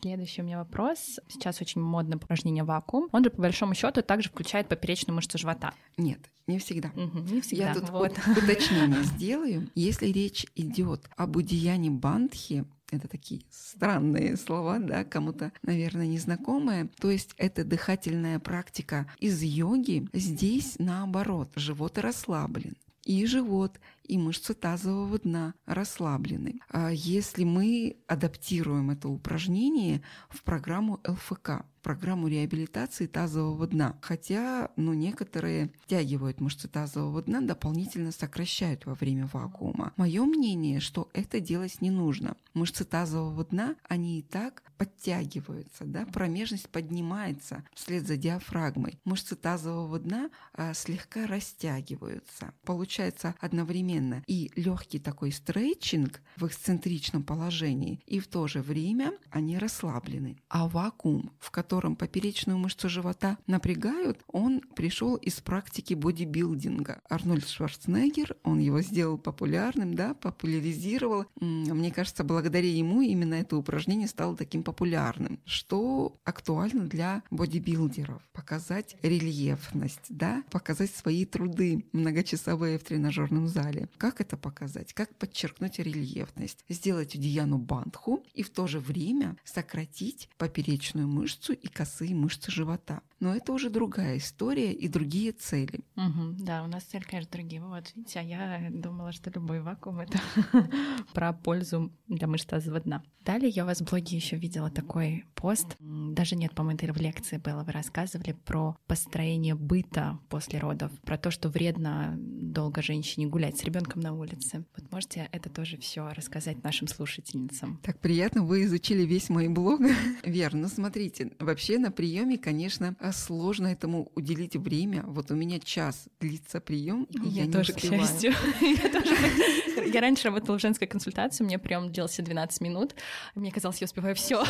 Следующий 0.00 0.40
у 0.40 0.44
меня 0.44 0.58
вопрос. 0.58 1.20
Сейчас 1.28 1.60
очень 1.60 1.80
модно 1.80 2.16
упражнение 2.16 2.64
вакуум. 2.64 3.08
Он 3.12 3.22
же, 3.22 3.30
по 3.30 3.42
большому 3.42 3.74
счету, 3.74 4.02
также 4.02 4.30
включает 4.30 4.68
поперечную 4.68 5.14
мышцу 5.14 5.36
живота. 5.36 5.74
Нет, 5.98 6.20
не 6.46 6.58
всегда. 6.58 6.88
Угу, 6.88 7.18
не 7.18 7.40
всегда. 7.42 7.68
Я 7.68 7.74
тут 7.74 7.90
вот. 7.90 8.12
уточнение 8.26 9.02
сделаю. 9.02 9.68
Если 9.74 10.06
речь 10.06 10.46
идет 10.54 11.10
об 11.16 11.36
удияне 11.36 11.90
бандхи, 11.90 12.64
это 12.90 13.08
такие 13.08 13.42
странные 13.50 14.36
слова, 14.36 14.78
да, 14.78 15.04
кому-то, 15.04 15.52
наверное, 15.62 16.06
незнакомые. 16.06 16.88
То 16.98 17.10
есть 17.10 17.34
это 17.36 17.62
дыхательная 17.64 18.38
практика 18.38 19.06
из 19.18 19.42
йоги. 19.42 20.08
Здесь 20.12 20.76
наоборот, 20.78 21.50
живот 21.56 21.98
расслаблен. 21.98 22.74
И 23.04 23.24
живот, 23.26 23.80
и 24.10 24.18
мышцы 24.18 24.54
тазового 24.54 25.18
дна 25.20 25.54
расслаблены. 25.66 26.60
А 26.68 26.90
если 26.90 27.44
мы 27.44 27.96
адаптируем 28.08 28.90
это 28.90 29.08
упражнение 29.08 30.02
в 30.28 30.42
программу 30.42 31.00
ЛФК, 31.06 31.64
программу 31.82 32.28
реабилитации 32.28 33.06
тазового 33.06 33.66
дна. 33.66 33.96
Хотя, 34.00 34.70
ну, 34.76 34.92
некоторые 34.92 35.70
втягивают 35.82 36.40
мышцы 36.40 36.68
тазового 36.68 37.22
дна, 37.22 37.40
дополнительно 37.40 38.12
сокращают 38.12 38.86
во 38.86 38.94
время 38.94 39.28
вакуума. 39.32 39.92
Мое 39.96 40.24
мнение, 40.24 40.80
что 40.80 41.08
это 41.12 41.40
делать 41.40 41.80
не 41.80 41.90
нужно. 41.90 42.36
Мышцы 42.54 42.84
тазового 42.84 43.44
дна, 43.44 43.76
они 43.88 44.18
и 44.18 44.22
так 44.22 44.62
подтягиваются, 44.76 45.84
да, 45.84 46.06
промежность 46.06 46.70
поднимается 46.70 47.64
вслед 47.74 48.06
за 48.06 48.16
диафрагмой. 48.16 48.98
Мышцы 49.04 49.36
тазового 49.36 49.98
дна 49.98 50.30
а, 50.54 50.72
слегка 50.72 51.26
растягиваются. 51.26 52.54
Получается 52.64 53.34
одновременно 53.40 54.22
и 54.26 54.50
легкий 54.56 54.98
такой 54.98 55.32
стретчинг 55.32 56.22
в 56.36 56.46
эксцентричном 56.46 57.22
положении, 57.22 58.00
и 58.06 58.20
в 58.20 58.26
то 58.26 58.46
же 58.46 58.62
время 58.62 59.12
они 59.30 59.58
расслаблены. 59.58 60.38
А 60.48 60.66
вакуум, 60.66 61.30
в 61.38 61.50
котором 61.50 61.69
котором 61.70 61.94
поперечную 61.94 62.58
мышцу 62.58 62.88
живота 62.88 63.38
напрягают, 63.46 64.24
он 64.26 64.60
пришел 64.74 65.14
из 65.14 65.34
практики 65.34 65.94
бодибилдинга. 65.94 67.00
Арнольд 67.08 67.46
Шварценеггер, 67.46 68.36
он 68.42 68.58
его 68.58 68.80
сделал 68.82 69.18
популярным, 69.18 69.94
да, 69.94 70.14
популяризировал. 70.14 71.26
Мне 71.36 71.92
кажется, 71.92 72.24
благодаря 72.24 72.68
ему 72.68 73.02
именно 73.02 73.34
это 73.34 73.56
упражнение 73.56 74.08
стало 74.08 74.36
таким 74.36 74.64
популярным, 74.64 75.38
что 75.44 76.18
актуально 76.24 76.86
для 76.86 77.22
бодибилдеров. 77.30 78.20
Показать 78.32 78.96
рельефность, 79.02 80.06
да, 80.08 80.42
показать 80.50 80.90
свои 80.90 81.24
труды 81.24 81.84
многочасовые 81.92 82.80
в 82.80 82.82
тренажерном 82.82 83.46
зале. 83.46 83.88
Как 83.96 84.20
это 84.20 84.36
показать? 84.36 84.92
Как 84.92 85.14
подчеркнуть 85.14 85.78
рельефность? 85.78 86.64
Сделать 86.68 87.14
удияну 87.14 87.58
бандху 87.58 88.24
и 88.34 88.42
в 88.42 88.50
то 88.50 88.66
же 88.66 88.80
время 88.80 89.36
сократить 89.44 90.28
поперечную 90.36 91.06
мышцу 91.06 91.59
и 91.60 91.68
косые 91.68 92.14
мышцы 92.14 92.50
живота. 92.50 93.02
Но 93.20 93.34
это 93.34 93.52
уже 93.52 93.68
другая 93.68 94.16
история 94.16 94.72
и 94.72 94.88
другие 94.88 95.32
цели. 95.32 95.80
Угу, 95.96 96.36
да, 96.44 96.62
у 96.64 96.66
нас 96.66 96.84
цель, 96.84 97.04
конечно, 97.04 97.30
другие. 97.30 97.62
Вот, 97.62 97.92
видите, 97.94 98.20
а 98.20 98.22
я 98.22 98.68
думала, 98.70 99.12
что 99.12 99.30
любой 99.30 99.60
вакуум— 99.60 100.00
это 100.00 100.18
про 101.12 101.32
пользу 101.34 101.92
для 102.08 102.26
мышц 102.26 102.46
тазового 102.46 102.80
дна. 102.80 103.02
Далее 103.24 103.50
я 103.50 103.64
у 103.64 103.66
вас 103.66 103.80
в 103.80 103.88
блоге 103.88 104.16
еще 104.16 104.36
видела 104.36 104.70
такой 104.70 105.26
пост. 105.34 105.76
Даже 105.78 106.36
нет, 106.36 106.54
по-моему, 106.54 106.78
это 106.82 106.92
в 106.94 106.96
лекции 106.96 107.36
было. 107.36 107.62
Вы 107.62 107.72
рассказывали 107.72 108.32
про 108.32 108.76
построение 108.86 109.54
быта 109.54 110.18
после 110.30 110.58
родов, 110.58 110.90
про 111.02 111.18
то, 111.18 111.30
что 111.30 111.50
вредно 111.50 112.16
долго 112.18 112.80
женщине 112.80 113.26
гулять 113.26 113.58
с 113.58 113.64
ребенком 113.64 114.00
на 114.00 114.14
улице. 114.14 114.64
Вот 114.74 114.90
можете 114.90 115.28
это 115.32 115.50
тоже 115.50 115.76
все 115.76 116.08
рассказать 116.14 116.64
нашим 116.64 116.88
слушательницам? 116.88 117.78
Так 117.82 117.98
приятно, 117.98 118.42
вы 118.42 118.64
изучили 118.64 119.02
весь 119.02 119.28
мой 119.28 119.48
блог. 119.48 119.80
Верно, 120.24 120.68
смотрите, 120.68 121.32
вообще 121.50 121.78
на 121.78 121.90
приеме, 121.90 122.38
конечно, 122.38 122.96
сложно 123.12 123.68
этому 123.68 124.10
уделить 124.14 124.56
время. 124.56 125.02
Вот 125.06 125.30
у 125.30 125.34
меня 125.34 125.58
час 125.58 126.08
длится 126.20 126.60
прием, 126.60 127.04
и 127.10 127.28
я, 127.28 127.44
я 127.44 127.52
тоже, 127.52 127.72
не 127.72 127.76
успеваю. 127.76 128.02
к 128.02 128.06
счастью. 128.06 128.32
я, 128.60 128.88
тоже... 128.88 129.88
я 129.92 130.00
раньше 130.00 130.24
работала 130.24 130.58
в 130.58 130.60
женской 130.60 130.86
консультации, 130.86 131.44
у 131.44 131.46
меня 131.46 131.58
прием 131.58 131.92
длился 131.92 132.22
12 132.22 132.60
минут. 132.60 132.94
Мне 133.34 133.50
казалось, 133.50 133.80
я 133.80 133.84
успеваю 133.84 134.14
все. 134.14 134.44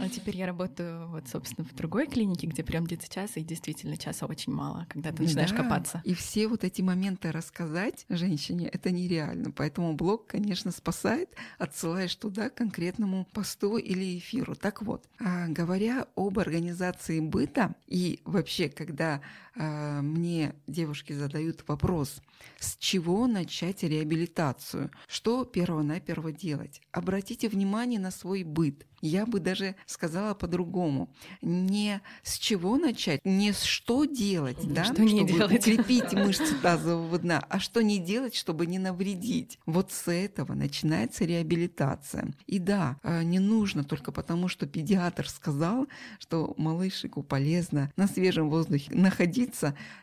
А 0.00 0.08
теперь 0.08 0.36
я 0.36 0.46
работаю, 0.46 1.08
вот, 1.08 1.28
собственно, 1.28 1.66
в 1.66 1.74
другой 1.74 2.06
клинике, 2.06 2.46
где 2.46 2.62
прям 2.62 2.86
длится 2.86 3.08
час, 3.12 3.32
и 3.36 3.42
действительно 3.42 3.96
часа 3.96 4.26
очень 4.26 4.52
мало, 4.52 4.86
когда 4.88 5.12
ты 5.12 5.22
начинаешь 5.22 5.50
да, 5.50 5.56
копаться. 5.56 6.02
И 6.04 6.14
все 6.14 6.48
вот 6.48 6.64
эти 6.64 6.82
моменты 6.82 7.32
рассказать 7.32 8.06
женщине 8.08 8.68
это 8.68 8.90
нереально. 8.90 9.50
Поэтому 9.50 9.94
блог, 9.94 10.26
конечно, 10.26 10.70
спасает, 10.70 11.30
отсылаешь 11.58 12.14
туда 12.14 12.50
конкретному 12.50 13.26
посту 13.32 13.76
или 13.76 14.18
эфиру. 14.18 14.54
Так 14.54 14.82
вот, 14.82 15.04
а, 15.18 15.48
говоря 15.48 16.06
об 16.14 16.38
организации 16.38 17.20
быта, 17.20 17.74
и 17.86 18.20
вообще, 18.24 18.68
когда 18.68 19.20
мне 19.58 20.54
девушки 20.66 21.12
задают 21.12 21.66
вопрос, 21.66 22.22
с 22.58 22.76
чего 22.76 23.26
начать 23.26 23.82
реабилитацию, 23.82 24.90
что 25.06 25.44
перво-наперво 25.44 26.32
делать, 26.32 26.80
обратите 26.92 27.48
внимание 27.48 28.00
на 28.00 28.10
свой 28.10 28.44
быт. 28.44 28.86
Я 29.00 29.26
бы 29.26 29.38
даже 29.38 29.76
сказала 29.86 30.34
по-другому. 30.34 31.08
Не 31.40 32.00
с 32.22 32.36
чего 32.36 32.76
начать, 32.76 33.20
не 33.24 33.52
с 33.52 33.62
что 33.62 34.04
делать, 34.04 34.58
да, 34.64 34.84
что 34.84 35.02
не 35.02 35.18
чтобы 35.18 35.32
делать. 35.32 35.60
укрепить 35.60 36.12
мышцы 36.14 36.54
тазового 36.56 37.18
дна, 37.18 37.44
а 37.48 37.60
что 37.60 37.80
не 37.80 37.98
делать, 37.98 38.34
чтобы 38.34 38.66
не 38.66 38.78
навредить. 38.78 39.58
Вот 39.66 39.92
с 39.92 40.10
этого 40.10 40.54
начинается 40.54 41.24
реабилитация. 41.24 42.32
И 42.46 42.58
да, 42.58 42.96
а, 43.02 43.22
не 43.22 43.38
нужно 43.38 43.84
только 43.84 44.10
потому, 44.10 44.48
что 44.48 44.66
педиатр 44.66 45.28
сказал, 45.28 45.86
что 46.18 46.54
малышику 46.56 47.22
полезно 47.22 47.92
на 47.96 48.08
свежем 48.08 48.50
воздухе 48.50 48.92
находиться, 48.92 49.47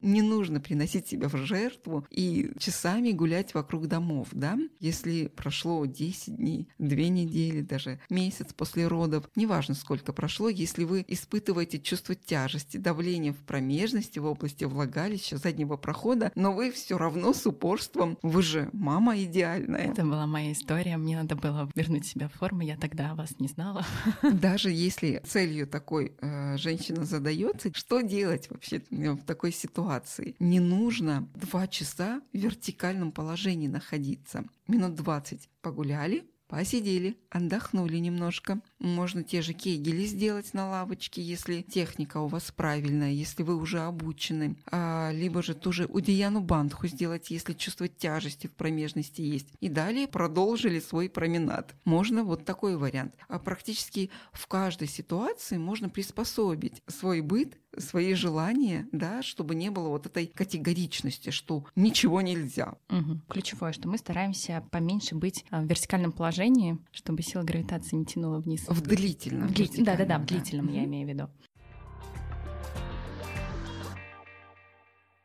не 0.02 0.22
нужно 0.22 0.60
приносить 0.60 1.08
себя 1.08 1.28
в 1.28 1.38
жертву 1.38 2.06
и 2.10 2.52
часами 2.58 3.12
гулять 3.12 3.54
вокруг 3.54 3.88
домов, 3.88 4.30
да. 4.32 4.58
Если 4.80 5.28
прошло 5.28 5.86
10 5.86 6.36
дней, 6.36 6.68
2 6.80 6.96
недели, 7.08 7.62
даже 7.62 8.00
месяц 8.10 8.54
после 8.54 8.88
родов, 8.88 9.30
неважно, 9.36 9.76
сколько 9.76 10.14
прошло, 10.14 10.50
если 10.50 10.84
вы 10.84 11.04
испытываете 11.08 11.80
чувство 11.80 12.16
тяжести, 12.16 12.78
давления 12.78 13.34
в 13.34 13.38
промежности, 13.38 14.20
в 14.20 14.26
области 14.26 14.64
влагалища, 14.64 15.38
заднего 15.38 15.78
прохода, 15.78 16.32
но 16.36 16.54
вы 16.54 16.72
все 16.72 16.98
равно 16.98 17.34
с 17.34 17.46
упорством, 17.46 18.18
вы 18.22 18.42
же 18.42 18.70
мама 18.74 19.18
идеальная. 19.22 19.92
Это 19.92 20.04
была 20.04 20.26
моя 20.28 20.52
история, 20.52 20.98
мне 20.98 21.18
надо 21.18 21.36
было 21.36 21.70
вернуть 21.76 22.06
себя 22.06 22.28
в 22.28 22.34
форму, 22.34 22.62
я 22.62 22.78
тогда 22.78 23.14
вас 23.16 23.40
не 23.40 23.48
знала. 23.48 23.86
Даже 24.24 24.72
если 24.72 25.22
целью 25.26 25.68
такой 25.68 26.14
э, 26.20 26.58
женщина 26.58 27.06
задается, 27.06 27.72
что 27.74 28.02
делать 28.02 28.50
вообще 28.50 28.82
в 28.90 29.24
такой 29.36 29.52
ситуации? 29.52 30.36
Не 30.40 30.62
нужно 30.62 31.28
два 31.36 31.68
часа 31.68 32.22
в 32.32 32.38
вертикальном 32.38 33.12
положении 33.12 33.68
находиться. 33.68 34.46
Минут 34.68 34.96
20 34.96 35.50
погуляли, 35.62 36.24
Посидели, 36.48 37.18
отдохнули 37.32 37.98
немножко. 37.98 38.62
Можно 38.86 39.24
те 39.24 39.42
же 39.42 39.54
кегели 39.54 40.06
сделать 40.06 40.54
на 40.54 40.70
лавочке, 40.70 41.20
если 41.20 41.64
техника 41.64 42.20
у 42.20 42.28
вас 42.28 42.52
правильная, 42.52 43.10
если 43.10 43.42
вы 43.42 43.56
уже 43.56 43.80
обучены. 43.80 44.58
А, 44.68 45.10
либо 45.12 45.42
же 45.42 45.56
ту 45.56 45.72
же 45.72 45.86
удияну 45.86 46.40
бандху 46.40 46.86
сделать, 46.88 47.32
если 47.32 47.54
чувство 47.54 47.88
тяжести 47.88 48.46
в 48.46 48.52
промежности 48.52 49.22
есть. 49.22 49.48
И 49.60 49.70
далее 49.70 50.08
продолжили 50.08 50.80
свой 50.80 51.10
променад. 51.10 51.74
Можно 51.84 52.24
вот 52.24 52.46
такой 52.46 52.78
вариант. 52.78 53.16
А 53.28 53.40
практически 53.40 54.12
в 54.32 54.46
каждой 54.46 54.88
ситуации 54.88 55.58
можно 55.58 55.90
приспособить 55.90 56.84
свой 56.88 57.22
быт 57.22 57.58
свои 57.78 58.14
желания, 58.14 58.88
да, 58.92 59.22
чтобы 59.22 59.56
не 59.56 59.70
было 59.70 59.90
вот 59.90 60.06
этой 60.06 60.28
категоричности, 60.28 61.30
что 61.30 61.66
ничего 61.76 62.22
нельзя. 62.22 62.76
Угу. 62.90 63.22
Ключевое, 63.30 63.74
что 63.74 63.88
мы 63.88 63.98
стараемся 63.98 64.64
поменьше 64.72 65.16
быть 65.16 65.46
а, 65.50 65.62
в 65.62 65.66
вертикальном 65.66 66.12
положении, 66.12 66.78
чтобы 66.92 67.22
сила 67.24 67.44
гравитации 67.44 67.96
не 67.96 68.06
тянула 68.06 68.40
вниз. 68.40 68.66
В 68.76 68.82
длительном. 68.82 69.54
Да-да-да, 69.86 70.20
в 70.20 70.26
длительном, 70.26 70.68
да. 70.68 70.74
я 70.74 70.84
имею 70.86 71.08
в 71.08 71.10
виду. 71.10 71.30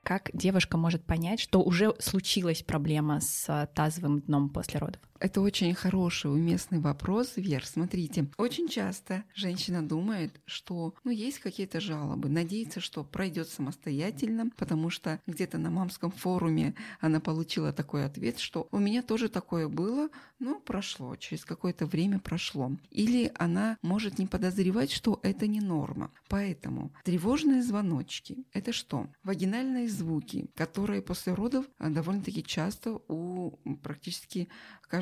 Как 0.05 0.31
девушка 0.33 0.77
может 0.77 1.05
понять, 1.05 1.41
что 1.41 1.63
уже 1.63 1.95
случилась 2.01 2.63
проблема 2.63 3.21
с 3.21 3.45
а, 3.49 3.67
тазовым 3.67 4.21
дном 4.21 4.51
после 4.51 4.81
родов? 4.81 5.01
Это 5.21 5.43
очень 5.43 5.75
хороший, 5.75 6.33
уместный 6.33 6.79
вопрос, 6.79 7.35
Вер. 7.37 7.67
Смотрите, 7.67 8.27
очень 8.39 8.69
часто 8.69 9.25
женщина 9.35 9.87
думает, 9.87 10.41
что 10.47 10.95
ну, 11.05 11.11
есть 11.11 11.41
какие-то 11.41 11.79
жалобы, 11.79 12.31
надеется, 12.31 12.81
что 12.81 13.05
пройдет 13.05 13.51
самостоятельно, 13.51 14.51
потому 14.57 14.89
что 14.89 15.21
где-то 15.27 15.59
на 15.59 15.69
мамском 15.69 16.11
форуме 16.11 16.75
она 17.01 17.21
получила 17.21 17.75
такой 17.75 18.07
ответ, 18.07 18.39
что 18.39 18.67
у 18.73 18.79
меня 18.79 19.03
тоже 19.03 19.29
такое 19.29 19.69
было, 19.69 20.09
но 20.39 20.59
прошло, 20.59 21.15
через 21.17 21.45
какое-то 21.45 21.85
время 21.85 22.19
прошло. 22.19 22.73
Или 22.89 23.31
она 23.35 23.77
может 23.83 24.19
не 24.19 24.27
подозревать, 24.27 24.91
что 24.91 25.21
это 25.23 25.47
не 25.47 25.61
норма. 25.61 26.11
Поэтому 26.31 26.95
тревожные 27.05 27.63
звоночки– 27.63 28.47
это 28.55 28.73
что? 28.73 29.09
Вагинальные 29.23 29.87
звуки, 29.91 30.51
которые 30.55 31.03
после 31.03 31.35
родов 31.35 31.67
а, 31.79 31.91
довольно-таки 31.91 32.43
часто 32.43 33.03
у 33.09 33.59
практически 33.83 34.49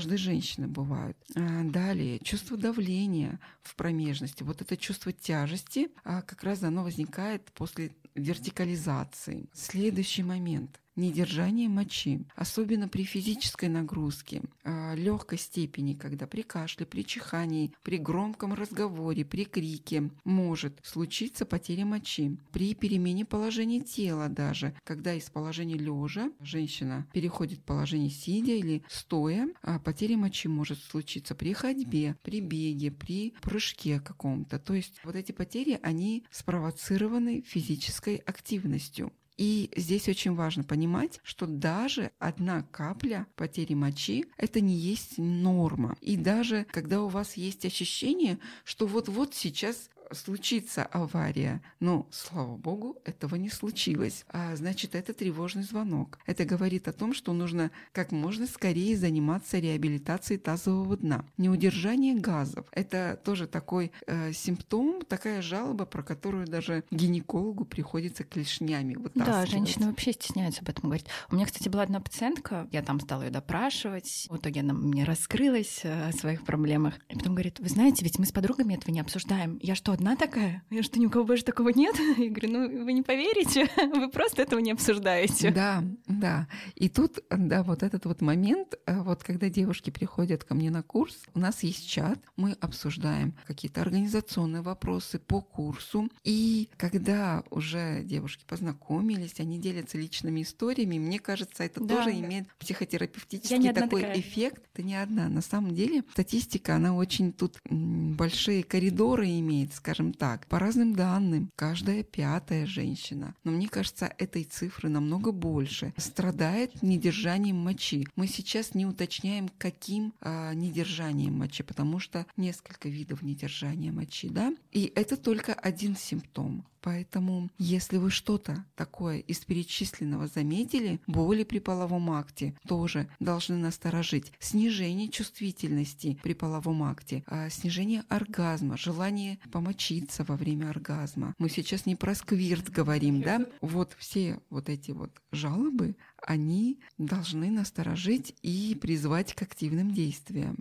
каждой 0.08 0.16
женщины 0.16 0.66
бывают. 0.66 1.16
А, 1.36 1.62
далее, 1.64 2.18
чувство 2.20 2.56
давления 2.56 3.38
в 3.62 3.74
промежности. 3.74 4.42
Вот 4.42 4.62
это 4.62 4.76
чувство 4.76 5.12
тяжести, 5.12 5.88
а 6.04 6.22
как 6.22 6.42
раз 6.44 6.62
оно 6.62 6.82
возникает 6.82 7.50
после 7.52 7.90
вертикализации. 8.14 9.48
Следующий 9.52 10.22
момент 10.22 10.80
недержание 10.98 11.68
мочи, 11.68 12.20
особенно 12.34 12.88
при 12.88 13.04
физической 13.04 13.68
нагрузке, 13.68 14.42
а, 14.64 14.94
легкой 14.94 15.38
степени, 15.38 15.94
когда 15.94 16.26
при 16.26 16.42
кашле, 16.42 16.84
при 16.84 17.02
чихании, 17.02 17.72
при 17.82 17.96
громком 17.96 18.52
разговоре, 18.52 19.24
при 19.24 19.44
крике 19.44 20.10
может 20.24 20.78
случиться 20.82 21.46
потеря 21.46 21.86
мочи. 21.86 22.36
При 22.52 22.74
перемене 22.74 23.24
положения 23.24 23.80
тела 23.80 24.28
даже, 24.28 24.74
когда 24.84 25.14
из 25.14 25.30
положения 25.30 25.76
лежа 25.76 26.30
женщина 26.40 27.06
переходит 27.12 27.60
в 27.60 27.64
положение 27.64 28.10
сидя 28.10 28.52
или 28.52 28.82
стоя, 28.88 29.48
а 29.62 29.78
потеря 29.78 30.16
мочи 30.16 30.48
может 30.48 30.82
случиться 30.82 31.34
при 31.34 31.52
ходьбе, 31.52 32.16
при 32.22 32.40
беге, 32.40 32.90
при 32.90 33.34
прыжке 33.40 34.00
каком-то. 34.00 34.58
То 34.58 34.74
есть 34.74 35.00
вот 35.04 35.14
эти 35.14 35.32
потери, 35.32 35.78
они 35.82 36.24
спровоцированы 36.30 37.42
физической 37.42 38.16
активностью. 38.16 39.12
И 39.38 39.70
здесь 39.76 40.08
очень 40.08 40.34
важно 40.34 40.64
понимать, 40.64 41.20
что 41.22 41.46
даже 41.46 42.10
одна 42.18 42.62
капля 42.62 43.26
потери 43.36 43.74
мочи– 43.74 44.26
это 44.36 44.60
не 44.60 44.74
есть 44.74 45.16
норма. 45.16 45.96
И 46.00 46.16
даже 46.16 46.66
когда 46.72 47.00
у 47.02 47.08
вас 47.08 47.34
есть 47.34 47.64
ощущение, 47.64 48.40
что 48.64 48.86
вот-вот 48.86 49.34
сейчас 49.34 49.90
случится 50.12 50.84
авария, 50.84 51.62
но, 51.80 52.06
слава 52.10 52.56
богу, 52.56 52.98
этого 53.04 53.36
не 53.36 53.50
случилось. 53.50 54.24
А 54.28 54.54
значит, 54.56 54.94
это 54.94 55.12
тревожный 55.12 55.62
звонок. 55.62 56.18
Это 56.26 56.44
говорит 56.44 56.88
о 56.88 56.92
том, 56.92 57.14
что 57.14 57.32
нужно 57.32 57.70
как 57.92 58.12
можно 58.12 58.46
скорее 58.46 58.96
заниматься 58.96 59.58
реабилитацией 59.58 60.38
тазового 60.38 60.96
дна. 60.96 61.24
Неудержание 61.36 62.14
газов– 62.14 62.66
это 62.72 63.18
тоже 63.24 63.46
такой 63.46 63.92
э, 64.06 64.32
симптом, 64.32 65.02
такая 65.02 65.42
жалоба, 65.42 65.86
про 65.86 66.02
которую 66.02 66.46
даже 66.46 66.84
гинекологу 66.90 67.64
приходится 67.64 68.24
клешнями 68.24 68.94
вытаскивать. 68.94 69.26
Да, 69.26 69.46
женщины 69.46 69.86
вообще 69.86 70.12
стесняются 70.12 70.62
об 70.62 70.68
этом 70.68 70.84
говорить. 70.84 71.06
У 71.30 71.34
меня, 71.34 71.46
кстати, 71.46 71.68
была 71.68 71.82
одна 71.82 72.00
пациентка, 72.00 72.68
я 72.72 72.82
там 72.82 73.00
стала 73.00 73.22
ее 73.22 73.30
допрашивать, 73.30 74.26
в 74.30 74.36
итоге 74.36 74.60
она 74.60 74.74
мне 74.74 75.04
раскрылась 75.04 75.80
э, 75.82 76.08
о 76.08 76.12
своих 76.12 76.44
проблемах. 76.44 76.94
И 77.08 77.14
потом 77.14 77.34
говорит, 77.34 77.60
вы 77.60 77.68
знаете, 77.68 78.04
ведь 78.04 78.18
мы 78.18 78.26
с 78.26 78.32
подругами 78.32 78.74
этого 78.74 78.92
не 78.92 79.00
обсуждаем. 79.00 79.58
Я 79.62 79.74
что, 79.74 79.97
одна 79.98 80.14
такая? 80.14 80.62
Я 80.70 80.84
что, 80.84 81.00
ни 81.00 81.06
у 81.06 81.10
кого 81.10 81.24
больше 81.24 81.44
такого 81.44 81.70
нет? 81.70 81.96
Я 82.18 82.30
говорю, 82.30 82.50
ну, 82.50 82.84
вы 82.84 82.92
не 82.92 83.02
поверите, 83.02 83.68
вы 83.76 84.08
просто 84.08 84.42
этого 84.42 84.60
не 84.60 84.70
обсуждаете. 84.70 85.50
Да, 85.50 85.82
да. 86.06 86.46
И 86.76 86.88
тут, 86.88 87.18
да, 87.30 87.64
вот 87.64 87.82
этот 87.82 88.06
вот 88.06 88.20
момент, 88.20 88.74
э, 88.86 89.02
вот 89.02 89.24
когда 89.24 89.48
девушки 89.48 89.90
приходят 89.90 90.44
ко 90.44 90.54
мне 90.54 90.70
на 90.70 90.82
курс, 90.82 91.16
у 91.34 91.40
нас 91.40 91.64
есть 91.64 91.88
чат, 91.88 92.20
мы 92.36 92.52
обсуждаем 92.60 93.34
какие-то 93.46 93.82
организационные 93.82 94.62
вопросы 94.62 95.18
по 95.18 95.40
курсу. 95.40 96.08
И 96.22 96.68
когда 96.76 97.42
уже 97.50 98.02
девушки 98.04 98.44
познакомились, 98.46 99.40
они 99.40 99.58
делятся 99.58 99.98
личными 99.98 100.42
историями, 100.42 100.98
мне 100.98 101.18
кажется, 101.18 101.64
это 101.64 101.82
да, 101.82 101.96
тоже 101.96 102.12
да. 102.12 102.20
имеет 102.20 102.46
психотерапевтический 102.58 103.72
такой 103.72 104.02
такая. 104.02 104.20
эффект. 104.20 104.62
Ты 104.74 104.84
не 104.84 104.94
одна. 104.94 105.28
На 105.28 105.42
самом 105.42 105.74
деле 105.74 106.04
статистика, 106.12 106.76
она 106.76 106.94
очень 106.94 107.32
тут 107.32 107.58
большие 107.68 108.62
коридоры 108.62 109.26
имеет, 109.40 109.74
скажем 109.88 110.12
так. 110.12 110.46
По 110.48 110.58
разным 110.58 110.94
данным, 110.94 111.50
каждая 111.56 112.02
пятая 112.02 112.66
женщина, 112.66 113.34
но 113.42 113.52
мне 113.52 113.68
кажется, 113.68 114.12
этой 114.18 114.44
цифры 114.44 114.90
намного 114.90 115.32
больше, 115.32 115.94
страдает 115.96 116.82
недержанием 116.82 117.56
мочи. 117.56 118.06
Мы 118.14 118.26
сейчас 118.26 118.74
не 118.74 118.84
уточняем, 118.84 119.48
каким 119.56 120.12
а, 120.20 120.52
недержанием 120.52 121.38
мочи, 121.38 121.62
потому 121.62 122.00
что 122.00 122.26
несколько 122.36 122.90
видов 122.90 123.22
недержания 123.22 123.90
мочи, 123.90 124.28
да? 124.28 124.54
И 124.72 124.92
это 124.94 125.16
только 125.16 125.54
один 125.54 125.96
симптом. 125.96 126.66
Поэтому, 126.88 127.50
если 127.58 127.98
вы 127.98 128.08
что-то 128.10 128.64
такое 128.74 129.18
из 129.18 129.40
перечисленного 129.40 130.26
заметили, 130.26 131.00
боли 131.06 131.44
при 131.44 131.58
половом 131.58 132.10
акте 132.10 132.54
тоже 132.66 133.10
должны 133.20 133.58
насторожить. 133.58 134.32
Снижение 134.38 135.10
чувствительности 135.10 136.18
при 136.22 136.32
половом 136.32 136.82
акте, 136.82 137.24
а 137.26 137.50
снижение 137.50 138.04
оргазма, 138.08 138.78
желание 138.78 139.38
помочиться 139.52 140.24
во 140.24 140.36
время 140.36 140.70
оргазма. 140.70 141.34
Мы 141.36 141.50
сейчас 141.50 141.84
не 141.84 141.94
про 141.94 142.14
сквирт 142.14 142.70
говорим, 142.70 143.20
да? 143.20 143.44
Вот 143.60 143.94
все 143.98 144.40
вот 144.48 144.70
эти 144.70 144.92
вот 144.92 145.10
жалобы, 145.30 145.94
они 146.22 146.80
должны 146.96 147.50
насторожить 147.50 148.34
и 148.40 148.74
призвать 148.80 149.34
к 149.34 149.42
активным 149.42 149.90
действиям. 149.90 150.56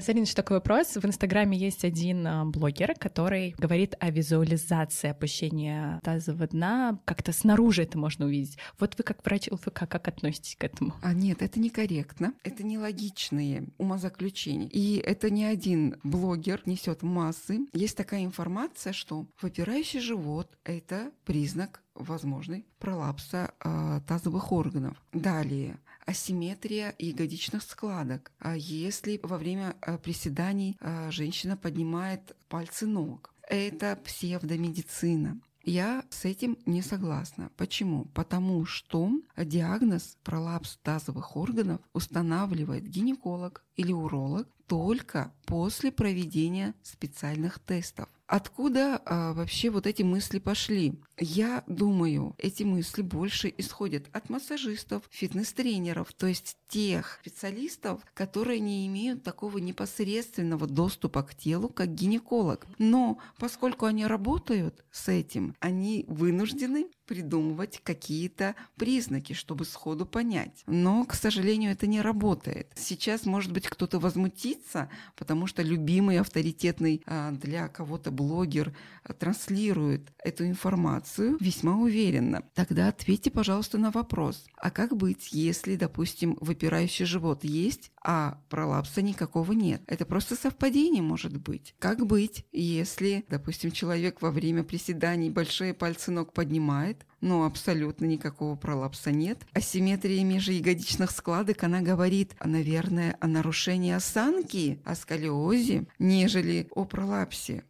Зарина, 0.00 0.24
еще 0.24 0.34
такой 0.34 0.58
вопрос. 0.58 0.96
В 0.96 1.04
Инстаграме 1.04 1.56
есть 1.56 1.84
один 1.84 2.26
а, 2.26 2.44
блогер, 2.44 2.94
который 2.98 3.54
говорит 3.56 3.94
о 3.98 4.10
визуализации 4.10 5.10
опущения 5.10 6.00
тазового 6.02 6.46
дна. 6.48 6.98
Как-то 7.04 7.32
снаружи 7.32 7.82
это 7.82 7.96
можно 7.96 8.26
увидеть. 8.26 8.58
Вот 8.78 8.94
вы 8.98 9.04
как 9.04 9.24
врач 9.24 9.48
ЛФК, 9.50 9.88
как 9.88 10.08
относитесь 10.08 10.56
к 10.56 10.64
этому? 10.64 10.94
А 11.02 11.14
нет, 11.14 11.40
это 11.40 11.58
некорректно. 11.60 12.34
Это 12.44 12.62
нелогичные 12.62 13.68
умозаключения. 13.78 14.68
И 14.68 14.96
это 14.98 15.30
не 15.30 15.44
один 15.44 15.96
блогер 16.02 16.62
несет 16.66 17.02
массы. 17.02 17.60
Есть 17.72 17.96
такая 17.96 18.24
информация, 18.24 18.92
что 18.92 19.26
выпирающий 19.40 20.00
живот– 20.00 20.58
это 20.64 21.10
признак 21.24 21.82
возможный 21.94 22.66
пролапса 22.78 23.52
э, 23.64 24.00
тазовых 24.06 24.52
органов. 24.52 25.02
Далее 25.12 25.78
асимметрия 26.06 26.94
ягодичных 26.98 27.62
складок. 27.62 28.32
А 28.38 28.56
если 28.56 29.20
во 29.22 29.36
время 29.36 29.76
э, 29.82 29.98
приседаний 29.98 30.76
э, 30.80 31.10
женщина 31.10 31.56
поднимает 31.56 32.36
пальцы 32.48 32.86
ног, 32.86 33.34
это 33.48 33.96
псевдомедицина. 34.04 35.40
Я 35.62 36.04
с 36.10 36.24
этим 36.24 36.56
не 36.64 36.80
согласна. 36.80 37.50
Почему? 37.56 38.04
Потому 38.14 38.64
что 38.66 39.10
диагноз 39.36 40.16
пролапс 40.22 40.76
тазовых 40.76 41.36
органов 41.36 41.80
устанавливает 41.92 42.86
гинеколог 42.86 43.64
или 43.74 43.92
уролог 43.92 44.48
только 44.68 45.32
после 45.44 45.90
проведения 45.90 46.74
специальных 46.82 47.58
тестов. 47.58 48.08
Откуда 48.26 49.00
а, 49.04 49.32
вообще 49.34 49.70
вот 49.70 49.86
эти 49.86 50.02
мысли 50.02 50.40
пошли? 50.40 50.94
Я 51.16 51.62
думаю, 51.68 52.34
эти 52.38 52.64
мысли 52.64 53.02
больше 53.02 53.52
исходят 53.56 54.08
от 54.12 54.28
массажистов, 54.30 55.04
фитнес-тренеров, 55.10 56.12
то 56.12 56.26
есть 56.26 56.56
тех 56.68 57.18
специалистов, 57.22 58.00
которые 58.14 58.60
не 58.60 58.86
имеют 58.86 59.22
такого 59.22 59.58
непосредственного 59.58 60.66
доступа 60.66 61.22
к 61.22 61.34
телу, 61.34 61.68
как 61.68 61.94
гинеколог. 61.94 62.66
Но 62.78 63.18
поскольку 63.38 63.86
они 63.86 64.06
работают 64.06 64.84
с 64.90 65.08
этим, 65.08 65.54
они 65.60 66.04
вынуждены 66.08 66.88
придумывать 67.06 67.80
какие-то 67.82 68.54
признаки, 68.76 69.32
чтобы 69.32 69.64
сходу 69.64 70.04
понять. 70.06 70.64
Но, 70.66 71.04
к 71.04 71.14
сожалению, 71.14 71.72
это 71.72 71.86
не 71.86 72.00
работает. 72.00 72.68
Сейчас, 72.74 73.24
может 73.26 73.52
быть, 73.52 73.68
кто-то 73.68 73.98
возмутится, 73.98 74.90
потому 75.16 75.46
что 75.46 75.62
любимый, 75.62 76.18
авторитетный 76.18 77.02
а, 77.06 77.30
для 77.30 77.68
кого-то 77.68 78.10
блогер 78.10 78.76
а, 79.04 79.12
транслирует 79.12 80.12
эту 80.18 80.46
информацию 80.46 81.36
весьма 81.40 81.76
уверенно. 81.76 82.42
Тогда 82.54 82.88
ответьте, 82.88 83.30
пожалуйста, 83.30 83.78
на 83.78 83.90
вопрос. 83.90 84.46
А 84.56 84.70
как 84.70 84.96
быть, 84.96 85.32
если, 85.32 85.76
допустим, 85.76 86.36
выпирающий 86.56 87.04
живот 87.04 87.44
есть, 87.44 87.92
а 88.02 88.40
пролапса 88.48 89.02
никакого 89.02 89.52
нет? 89.52 89.82
Это 89.86 90.06
просто 90.06 90.36
совпадение 90.36 91.02
может 91.02 91.36
быть. 91.36 91.74
Как 91.78 92.06
быть, 92.06 92.46
если, 92.50 93.26
допустим, 93.28 93.70
человек 93.72 94.22
во 94.22 94.30
время 94.30 94.64
приседаний 94.64 95.28
большие 95.28 95.74
пальцы 95.74 96.10
ног 96.10 96.32
поднимает, 96.32 97.04
но 97.20 97.44
абсолютно 97.44 98.06
никакого 98.06 98.56
пролапса 98.56 99.10
нет. 99.10 99.46
Асимметрия 99.52 100.24
межягодичных 100.24 101.10
складок, 101.10 101.62
она 101.62 101.82
говорит, 101.82 102.34
наверное, 102.42 103.18
о 103.20 103.26
нарушении 103.26 103.92
осанки, 103.92 104.80
о 104.86 104.94
сколиозе, 104.94 105.86
нежели 105.98 106.68
о 106.70 106.86
пролапсе. 106.86 107.64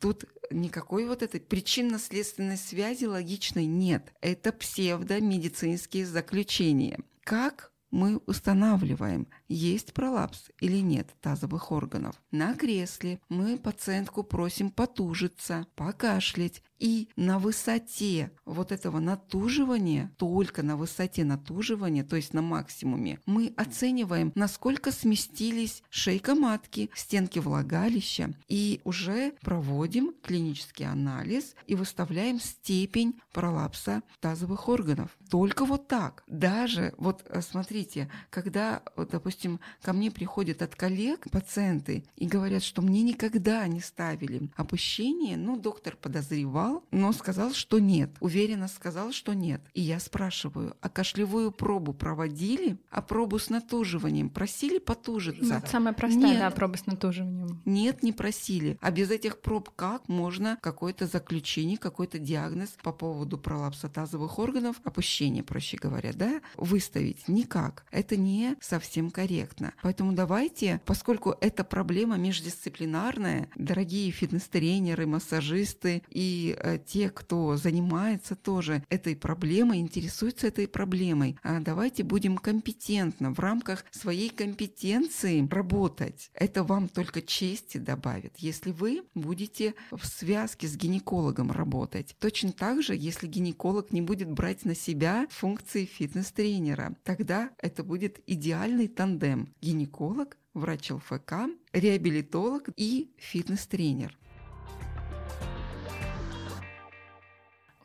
Тут 0.00 0.24
никакой 0.50 1.06
вот 1.06 1.22
этой 1.22 1.38
причинно-следственной 1.38 2.56
связи 2.56 3.04
логичной 3.04 3.66
нет. 3.66 4.12
Это 4.20 4.50
псевдомедицинские 4.50 6.06
заключения. 6.06 6.98
Как 7.22 7.71
мы 7.92 8.16
устанавливаем, 8.26 9.28
есть 9.48 9.92
пролапс 9.92 10.50
или 10.58 10.78
нет 10.78 11.14
тазовых 11.20 11.70
органов. 11.70 12.20
На 12.32 12.54
кресле 12.54 13.20
мы 13.28 13.58
пациентку 13.58 14.24
просим 14.24 14.70
потужиться, 14.70 15.66
покашлять 15.76 16.62
и 16.82 17.08
на 17.14 17.38
высоте 17.38 18.32
вот 18.44 18.72
этого 18.72 18.98
натуживания, 18.98 20.10
только 20.18 20.64
на 20.64 20.76
высоте 20.76 21.22
натуживания, 21.22 22.02
то 22.02 22.16
есть 22.16 22.34
на 22.34 22.42
максимуме, 22.42 23.20
мы 23.24 23.54
оцениваем, 23.56 24.32
насколько 24.34 24.90
сместились 24.90 25.84
шейка 25.90 26.34
матки, 26.34 26.90
стенки 26.96 27.38
влагалища, 27.38 28.34
и 28.48 28.80
уже 28.82 29.34
проводим 29.42 30.12
клинический 30.24 30.84
анализ 30.84 31.54
и 31.68 31.76
выставляем 31.76 32.40
степень 32.40 33.14
пролапса 33.32 34.02
тазовых 34.18 34.68
органов. 34.68 35.16
Только 35.30 35.64
вот 35.64 35.86
так. 35.86 36.24
Даже, 36.26 36.94
вот 36.98 37.24
э, 37.28 37.42
смотрите, 37.42 38.10
когда, 38.28 38.82
допустим, 38.96 39.60
ко 39.82 39.92
мне 39.92 40.10
приходят 40.10 40.62
от 40.62 40.74
коллег 40.74 41.30
пациенты 41.30 42.04
и 42.16 42.26
говорят, 42.26 42.64
что 42.64 42.82
мне 42.82 43.02
никогда 43.02 43.66
не 43.68 43.80
ставили 43.80 44.50
опущение, 44.56 45.36
ну, 45.36 45.56
доктор 45.56 45.96
подозревал, 45.96 46.71
сказал, 46.72 46.84
но 46.90 47.12
сказал, 47.12 47.52
что 47.52 47.78
нет. 47.78 48.10
Уверенно 48.20 48.68
сказал, 48.68 49.12
что 49.12 49.34
нет. 49.34 49.60
И 49.74 49.80
я 49.80 50.00
спрашиваю, 50.00 50.76
а 50.80 50.88
кашлевую 50.88 51.52
пробу 51.52 51.92
проводили? 51.92 52.78
А 52.90 53.02
пробу 53.02 53.38
с 53.38 53.50
натуживанием 53.50 54.30
просили 54.30 54.78
потужиться? 54.78 55.60
Ну, 55.62 55.68
самая 55.70 55.92
простая, 55.92 56.22
нет. 56.22 56.38
да, 56.38 56.50
проба 56.50 56.76
с 56.76 56.86
натуживанием. 56.86 57.60
Нет, 57.64 58.02
не 58.02 58.12
просили. 58.12 58.78
А 58.80 58.90
без 58.90 59.10
этих 59.10 59.40
проб 59.40 59.70
как 59.76 60.08
можно 60.08 60.58
какое-то 60.60 61.06
заключение, 61.06 61.78
какой-то 61.78 62.18
диагноз 62.18 62.70
по 62.82 62.92
поводу 62.92 63.38
пролапса 63.38 63.88
тазовых 63.88 64.38
органов, 64.38 64.76
опущения, 64.84 65.42
проще 65.42 65.76
говоря, 65.76 66.12
да, 66.14 66.40
выставить? 66.56 67.28
Никак. 67.28 67.84
Это 67.90 68.16
не 68.16 68.56
совсем 68.60 69.10
корректно. 69.10 69.74
Поэтому 69.82 70.12
давайте, 70.12 70.80
поскольку 70.84 71.34
эта 71.40 71.64
проблема 71.64 72.16
междисциплинарная, 72.16 73.48
дорогие 73.56 74.10
фитнес-тренеры, 74.10 75.06
массажисты 75.06 76.02
и 76.08 76.51
Э, 76.58 76.78
те, 76.78 77.10
кто 77.10 77.56
занимается 77.56 78.36
тоже 78.36 78.84
этой 78.88 79.16
проблемой, 79.16 79.78
интересуется 79.78 80.46
этой 80.46 80.68
проблемой, 80.68 81.36
а 81.42 81.60
давайте 81.60 82.02
будем 82.02 82.36
компетентно 82.38 83.32
в 83.32 83.38
рамках 83.38 83.84
своей 83.90 84.28
компетенции 84.30 85.46
работать. 85.50 86.30
Это 86.34 86.64
вам 86.64 86.88
только 86.88 87.22
чести 87.22 87.78
добавит, 87.78 88.34
если 88.38 88.72
вы 88.72 89.02
будете 89.14 89.74
в 89.90 90.04
связке 90.06 90.66
с 90.66 90.76
гинекологом 90.76 91.50
работать. 91.50 92.16
Точно 92.18 92.52
так 92.52 92.82
же, 92.82 92.94
если 92.94 93.26
гинеколог 93.26 93.92
не 93.92 94.02
будет 94.02 94.30
брать 94.30 94.64
на 94.64 94.74
себя 94.74 95.26
функции 95.30 95.84
фитнес-тренера, 95.84 96.96
тогда 97.04 97.50
это 97.58 97.82
будет 97.84 98.20
идеальный 98.26 98.88
тандем. 98.88 99.48
Гинеколог, 99.60 100.36
врач 100.54 100.90
ЛФК, 100.90 101.32
реабилитолог 101.72 102.68
и 102.76 103.12
фитнес-тренер. 103.18 104.16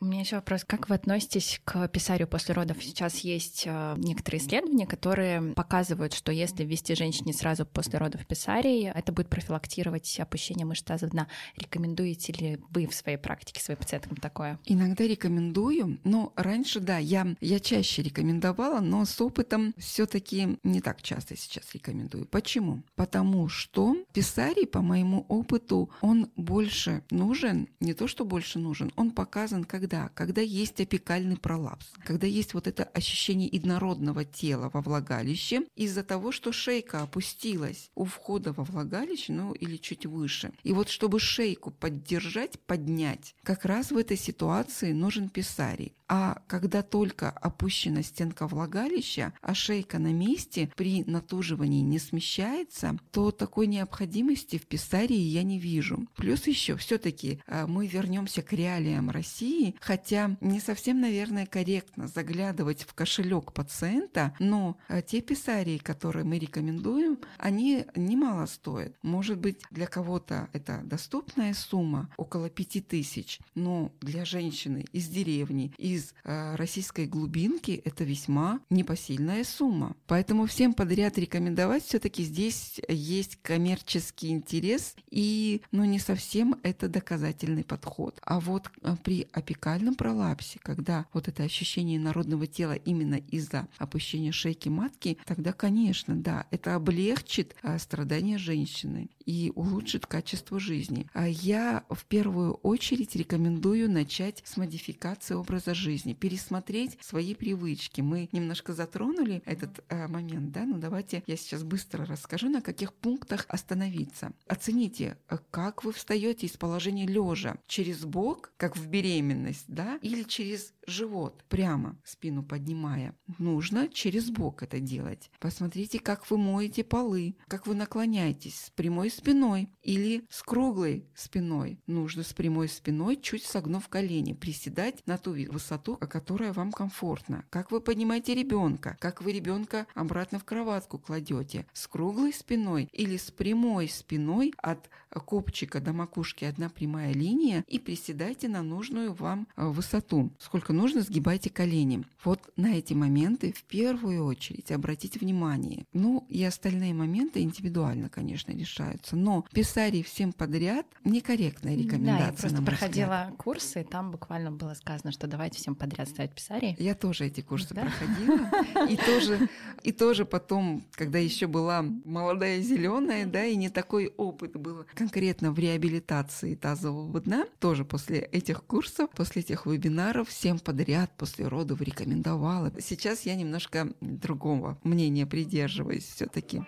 У 0.00 0.04
меня 0.04 0.20
еще 0.20 0.36
вопрос. 0.36 0.64
Как 0.64 0.88
вы 0.88 0.94
относитесь 0.94 1.60
к 1.64 1.88
писарию 1.88 2.28
после 2.28 2.54
родов? 2.54 2.76
Сейчас 2.80 3.18
есть 3.18 3.64
э, 3.66 3.94
некоторые 3.98 4.40
исследования, 4.40 4.86
которые 4.86 5.54
показывают, 5.54 6.14
что 6.14 6.30
если 6.30 6.62
ввести 6.64 6.94
женщине 6.94 7.32
сразу 7.32 7.66
после 7.66 7.98
родов 7.98 8.24
писарий, 8.24 8.84
это 8.84 9.10
будет 9.10 9.28
профилактировать 9.28 10.20
опущение 10.20 10.64
мышц 10.64 10.84
таза 10.84 11.08
дна. 11.08 11.26
Рекомендуете 11.56 12.32
ли 12.32 12.60
вы 12.70 12.86
в 12.86 12.94
своей 12.94 13.18
практике 13.18 13.60
своим 13.60 13.78
пациенткам 13.78 14.18
такое? 14.18 14.60
Иногда 14.66 15.02
рекомендую, 15.04 15.98
но 16.04 16.32
раньше, 16.36 16.78
да, 16.78 16.98
я, 16.98 17.26
я 17.40 17.58
чаще 17.58 18.02
рекомендовала, 18.02 18.78
но 18.78 19.04
с 19.04 19.20
опытом 19.20 19.74
все 19.78 20.06
таки 20.06 20.58
не 20.62 20.80
так 20.80 21.02
часто 21.02 21.36
сейчас 21.36 21.74
рекомендую. 21.74 22.26
Почему? 22.26 22.84
Потому 22.94 23.48
что 23.48 23.96
писарий, 24.12 24.66
по 24.66 24.80
моему 24.80 25.26
опыту, 25.28 25.90
он 26.02 26.30
больше 26.36 27.02
нужен, 27.10 27.68
не 27.80 27.94
то 27.94 28.06
что 28.06 28.24
больше 28.24 28.60
нужен, 28.60 28.92
он 28.94 29.10
показан 29.10 29.64
как 29.64 29.87
когда? 29.88 30.10
Когда 30.14 30.42
есть 30.42 30.80
апикальный 30.80 31.36
пролапс, 31.36 31.86
когда 32.04 32.26
есть 32.26 32.52
вот 32.52 32.66
это 32.66 32.84
ощущение 32.84 33.56
иднородного 33.56 34.24
тела 34.24 34.70
во 34.72 34.82
влагалище 34.82 35.62
из-за 35.76 36.02
того, 36.02 36.30
что 36.30 36.52
шейка 36.52 37.02
опустилась 37.02 37.90
у 37.94 38.04
входа 38.04 38.52
во 38.52 38.64
влагалище, 38.64 39.32
ну 39.32 39.52
или 39.52 39.76
чуть 39.76 40.04
выше. 40.04 40.52
И 40.62 40.72
вот 40.72 40.90
чтобы 40.90 41.18
шейку 41.20 41.70
поддержать, 41.70 42.60
поднять, 42.60 43.34
как 43.42 43.64
раз 43.64 43.90
в 43.90 43.96
этой 43.96 44.18
ситуации 44.18 44.92
нужен 44.92 45.30
писарий. 45.30 45.94
А 46.08 46.40
когда 46.46 46.82
только 46.82 47.30
опущена 47.30 48.02
стенка 48.02 48.46
влагалища, 48.46 49.34
а 49.42 49.54
шейка 49.54 49.98
на 49.98 50.12
месте 50.12 50.70
при 50.74 51.04
натуживании 51.04 51.82
не 51.82 51.98
смещается, 51.98 52.96
то 53.12 53.30
такой 53.30 53.66
необходимости 53.66 54.58
в 54.58 54.66
писарии 54.66 55.16
я 55.16 55.42
не 55.42 55.58
вижу. 55.58 56.06
Плюс 56.16 56.46
еще 56.46 56.76
все-таки 56.76 57.40
э, 57.46 57.66
мы 57.66 57.86
вернемся 57.86 58.42
к 58.42 58.52
реалиям 58.52 59.10
России, 59.10 59.74
хотя 59.80 60.36
не 60.40 60.60
совсем, 60.60 61.00
наверное, 61.00 61.46
корректно 61.46 62.08
заглядывать 62.08 62.82
в 62.82 62.94
кошелек 62.94 63.52
пациента, 63.52 64.34
но 64.38 64.78
э, 64.88 65.02
те 65.02 65.20
писарии, 65.20 65.78
которые 65.78 66.24
мы 66.24 66.38
рекомендуем, 66.38 67.18
они 67.36 67.84
немало 67.94 68.46
стоят. 68.46 68.94
Может 69.02 69.38
быть, 69.38 69.60
для 69.70 69.86
кого-то 69.86 70.48
это 70.52 70.80
доступная 70.84 71.52
сумма, 71.52 72.08
около 72.16 72.48
5000, 72.48 73.40
но 73.54 73.92
для 74.00 74.24
женщины 74.24 74.86
из 74.92 75.08
деревни, 75.08 75.72
из 75.76 75.97
из 75.98 76.14
э, 76.24 76.54
российской 76.56 77.06
глубинки 77.06 77.82
это 77.84 78.04
весьма 78.04 78.60
непосильная 78.70 79.44
сумма. 79.44 79.96
Поэтому 80.06 80.46
всем 80.46 80.72
подряд 80.72 81.18
рекомендовать 81.18 81.84
все-таки 81.84 82.22
здесь 82.22 82.80
есть 82.88 83.36
коммерческий 83.42 84.28
интерес 84.30 84.94
и 85.10 85.62
ну, 85.72 85.84
не 85.84 85.98
совсем 85.98 86.58
это 86.62 86.88
доказательный 86.88 87.64
подход. 87.64 88.18
А 88.22 88.40
вот 88.40 88.70
э, 88.82 88.96
при 89.02 89.28
апикальном 89.32 89.94
пролапсе, 89.94 90.58
когда 90.62 91.06
вот 91.12 91.28
это 91.28 91.42
ощущение 91.42 91.98
народного 91.98 92.46
тела 92.46 92.74
именно 92.74 93.16
из-за 93.16 93.68
опущения 93.78 94.32
шейки 94.32 94.68
матки, 94.68 95.18
тогда, 95.24 95.52
конечно, 95.52 96.14
да, 96.14 96.46
это 96.50 96.74
облегчит 96.74 97.54
э, 97.62 97.78
страдания 97.78 98.38
женщины 98.38 99.10
и 99.26 99.52
улучшит 99.54 100.06
качество 100.06 100.58
жизни. 100.58 101.06
А 101.12 101.28
я 101.28 101.84
в 101.90 102.04
первую 102.06 102.54
очередь 102.54 103.16
рекомендую 103.16 103.90
начать 103.90 104.42
с 104.44 104.56
модификации 104.56 105.34
образа 105.34 105.74
жизни 105.74 105.87
жизни, 105.88 106.12
пересмотреть 106.12 106.98
свои 107.00 107.34
привычки. 107.34 108.02
Мы 108.02 108.28
немножко 108.32 108.74
затронули 108.74 109.42
этот 109.46 109.82
э, 109.88 110.06
момент, 110.06 110.52
да, 110.52 110.66
ну 110.66 110.76
давайте 110.76 111.22
я 111.26 111.36
сейчас 111.36 111.62
быстро 111.62 112.04
расскажу, 112.04 112.50
на 112.50 112.60
каких 112.60 112.92
пунктах 112.92 113.46
остановиться. 113.48 114.32
Оцените, 114.46 115.16
э, 115.30 115.38
как 115.50 115.84
вы 115.84 115.92
встаете 115.92 116.46
из 116.46 116.58
положения 116.58 117.06
лежа 117.06 117.56
через 117.66 118.04
бок, 118.04 118.52
как 118.58 118.76
в 118.76 118.86
беременность, 118.86 119.64
да, 119.66 119.98
или 120.02 120.24
через 120.24 120.74
живот, 120.86 121.42
прямо 121.48 121.96
спину 122.04 122.42
поднимая. 122.42 123.14
Нужно 123.38 123.88
через 123.88 124.28
бок 124.30 124.62
это 124.62 124.80
делать. 124.80 125.30
Посмотрите, 125.40 126.00
как 126.00 126.30
вы 126.30 126.36
моете 126.36 126.84
полы, 126.84 127.36
как 127.46 127.66
вы 127.66 127.74
наклоняетесь 127.74 128.60
с 128.66 128.70
прямой 128.70 129.10
спиной 129.10 129.70
или 129.82 130.26
с 130.28 130.42
круглой 130.42 131.06
спиной. 131.14 131.80
Нужно 131.86 132.22
с 132.22 132.34
прямой 132.34 132.68
спиной, 132.68 133.16
чуть 133.16 133.44
согнув 133.44 133.88
колени, 133.88 134.34
приседать 134.34 135.06
на 135.06 135.16
ту 135.16 135.32
высоту, 135.32 135.77
которая 135.86 136.52
вам 136.52 136.72
комфортна. 136.72 137.44
Как 137.50 137.70
вы 137.70 137.80
поднимаете 137.80 138.34
ребенка, 138.34 138.96
как 139.00 139.22
вы 139.22 139.32
ребенка 139.32 139.86
обратно 139.94 140.38
в 140.38 140.44
кроватку 140.44 140.98
кладете. 140.98 141.66
С 141.72 141.86
круглой 141.86 142.32
спиной 142.32 142.88
или 142.92 143.16
с 143.16 143.30
прямой 143.30 143.88
спиной 143.88 144.52
от 144.58 144.90
копчика 145.10 145.80
до 145.80 145.92
макушки 145.92 146.44
одна 146.44 146.68
прямая 146.68 147.12
линия 147.12 147.64
и 147.66 147.78
приседайте 147.78 148.48
на 148.48 148.62
нужную 148.62 149.12
вам 149.12 149.48
э, 149.56 149.66
высоту. 149.66 150.30
Сколько 150.38 150.72
нужно, 150.72 151.02
сгибайте 151.02 151.50
колени. 151.50 152.04
Вот 152.24 152.40
на 152.56 152.76
эти 152.76 152.94
моменты 152.94 153.52
в 153.52 153.64
первую 153.64 154.24
очередь 154.24 154.70
обратите 154.70 155.18
внимание. 155.18 155.84
Ну 155.92 156.26
и 156.28 156.42
остальные 156.44 156.94
моменты 156.94 157.42
индивидуально, 157.42 158.08
конечно, 158.08 158.52
решаются. 158.52 159.16
Но 159.16 159.44
писарий 159.52 160.02
всем 160.02 160.32
подряд 160.32 160.86
некорректная 161.04 161.76
рекомендация. 161.76 162.18
Да, 162.18 162.26
я 162.26 162.32
просто 162.32 162.62
проходила 162.62 163.20
взгляд. 163.22 163.36
курсы, 163.38 163.80
и 163.80 163.84
там 163.84 164.10
буквально 164.10 164.52
было 164.52 164.74
сказано, 164.74 165.12
что 165.12 165.26
давайте 165.26 165.58
всем 165.58 165.74
подряд 165.74 166.08
ставить 166.08 166.34
писарий. 166.34 166.76
Я 166.78 166.94
тоже 166.94 167.26
эти 167.26 167.40
курсы 167.40 167.74
да? 167.74 167.82
проходила. 167.82 168.88
И 168.88 168.96
тоже, 169.06 169.48
и 169.82 169.92
тоже 169.92 170.24
потом, 170.24 170.84
когда 170.92 171.18
еще 171.18 171.46
была 171.46 171.82
молодая 171.82 172.60
зеленая, 172.60 173.26
да, 173.26 173.44
и 173.44 173.56
не 173.56 173.68
такой 173.68 174.12
опыт 174.16 174.56
был 174.56 174.84
конкретно 174.98 175.52
в 175.52 175.58
реабилитации 175.60 176.56
тазового 176.56 177.20
дна, 177.20 177.46
тоже 177.60 177.84
после 177.84 178.18
этих 178.18 178.64
курсов, 178.64 179.08
после 179.10 179.42
этих 179.42 179.64
вебинаров 179.64 180.28
всем 180.28 180.58
подряд 180.58 181.12
после 181.16 181.46
родов 181.46 181.80
рекомендовала. 181.80 182.72
Сейчас 182.80 183.22
я 183.22 183.36
немножко 183.36 183.92
другого 184.00 184.76
мнения 184.82 185.24
придерживаюсь 185.24 186.02
все-таки. 186.02 186.64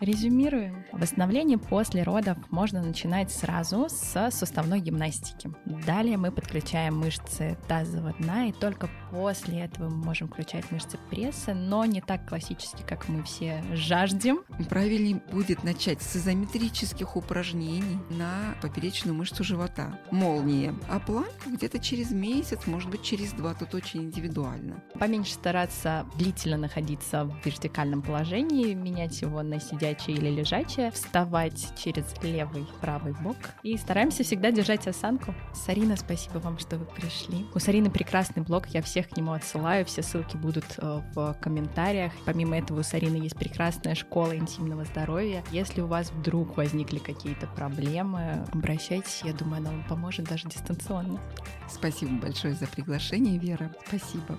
Резюмируем. 0.00 0.86
Восстановление 0.92 1.58
после 1.58 2.02
родов 2.02 2.38
можно 2.48 2.82
начинать 2.82 3.30
сразу 3.30 3.86
с 3.90 4.30
суставной 4.30 4.80
гимнастики. 4.80 5.50
Далее 5.86 6.16
мы 6.16 6.32
подключаем 6.32 6.98
мышцы 6.98 7.58
тазового 7.68 8.14
дна, 8.14 8.46
и 8.46 8.52
только 8.52 8.88
после 9.10 9.60
этого 9.60 9.90
мы 9.90 9.96
можем 10.06 10.28
включать 10.28 10.70
мышцы 10.70 10.98
пресса, 11.10 11.52
но 11.52 11.84
не 11.84 12.00
так 12.00 12.26
классически, 12.26 12.82
как 12.82 13.10
мы 13.10 13.22
все 13.24 13.62
жаждем. 13.74 14.40
Правильнее 14.70 15.20
будет 15.30 15.64
начать 15.64 16.00
с 16.00 16.16
изометрических 16.16 17.14
упражнений 17.14 17.98
на 18.08 18.54
поперечную 18.62 19.14
мышцу 19.14 19.44
живота. 19.44 19.98
Молния. 20.10 20.74
А 20.88 20.98
планку 20.98 21.50
где-то 21.50 21.78
через 21.78 22.10
месяц, 22.10 22.66
может 22.66 22.88
быть, 22.88 23.02
через 23.02 23.32
два. 23.32 23.52
Тут 23.52 23.74
очень 23.74 24.04
индивидуально. 24.04 24.82
Поменьше 24.98 25.34
стараться 25.34 26.06
длительно 26.16 26.56
находиться 26.56 27.24
в 27.24 27.44
вертикальном 27.44 28.00
положении, 28.00 28.72
менять 28.72 29.20
его 29.20 29.42
на 29.42 29.60
сидячий 29.60 29.89
сидячее 29.90 30.16
или 30.16 30.28
лежачее, 30.30 30.90
вставать 30.90 31.68
через 31.76 32.04
левый, 32.22 32.66
правый 32.80 33.14
бок. 33.20 33.36
И 33.62 33.76
стараемся 33.76 34.22
всегда 34.22 34.50
держать 34.50 34.86
осанку. 34.86 35.34
Сарина, 35.52 35.96
спасибо 35.96 36.38
вам, 36.38 36.58
что 36.58 36.78
вы 36.78 36.84
пришли. 36.86 37.46
У 37.54 37.58
Сарины 37.58 37.90
прекрасный 37.90 38.42
блог, 38.42 38.68
я 38.68 38.82
всех 38.82 39.08
к 39.08 39.16
нему 39.16 39.32
отсылаю, 39.32 39.84
все 39.84 40.02
ссылки 40.02 40.36
будут 40.36 40.64
э, 40.78 41.00
в 41.14 41.36
комментариях. 41.40 42.12
Помимо 42.24 42.58
этого 42.58 42.80
у 42.80 42.82
Сарины 42.82 43.16
есть 43.16 43.36
прекрасная 43.36 43.94
школа 43.94 44.36
интимного 44.36 44.84
здоровья. 44.84 45.42
Если 45.50 45.80
у 45.80 45.86
вас 45.86 46.10
вдруг 46.12 46.56
возникли 46.56 46.98
какие-то 46.98 47.46
проблемы, 47.46 48.44
обращайтесь, 48.52 49.22
я 49.24 49.32
думаю, 49.32 49.58
она 49.58 49.70
вам 49.70 49.84
поможет 49.84 50.26
даже 50.26 50.48
дистанционно. 50.48 51.20
Спасибо 51.68 52.12
большое 52.12 52.54
за 52.54 52.66
приглашение, 52.66 53.38
Вера. 53.38 53.74
Спасибо. 53.86 54.38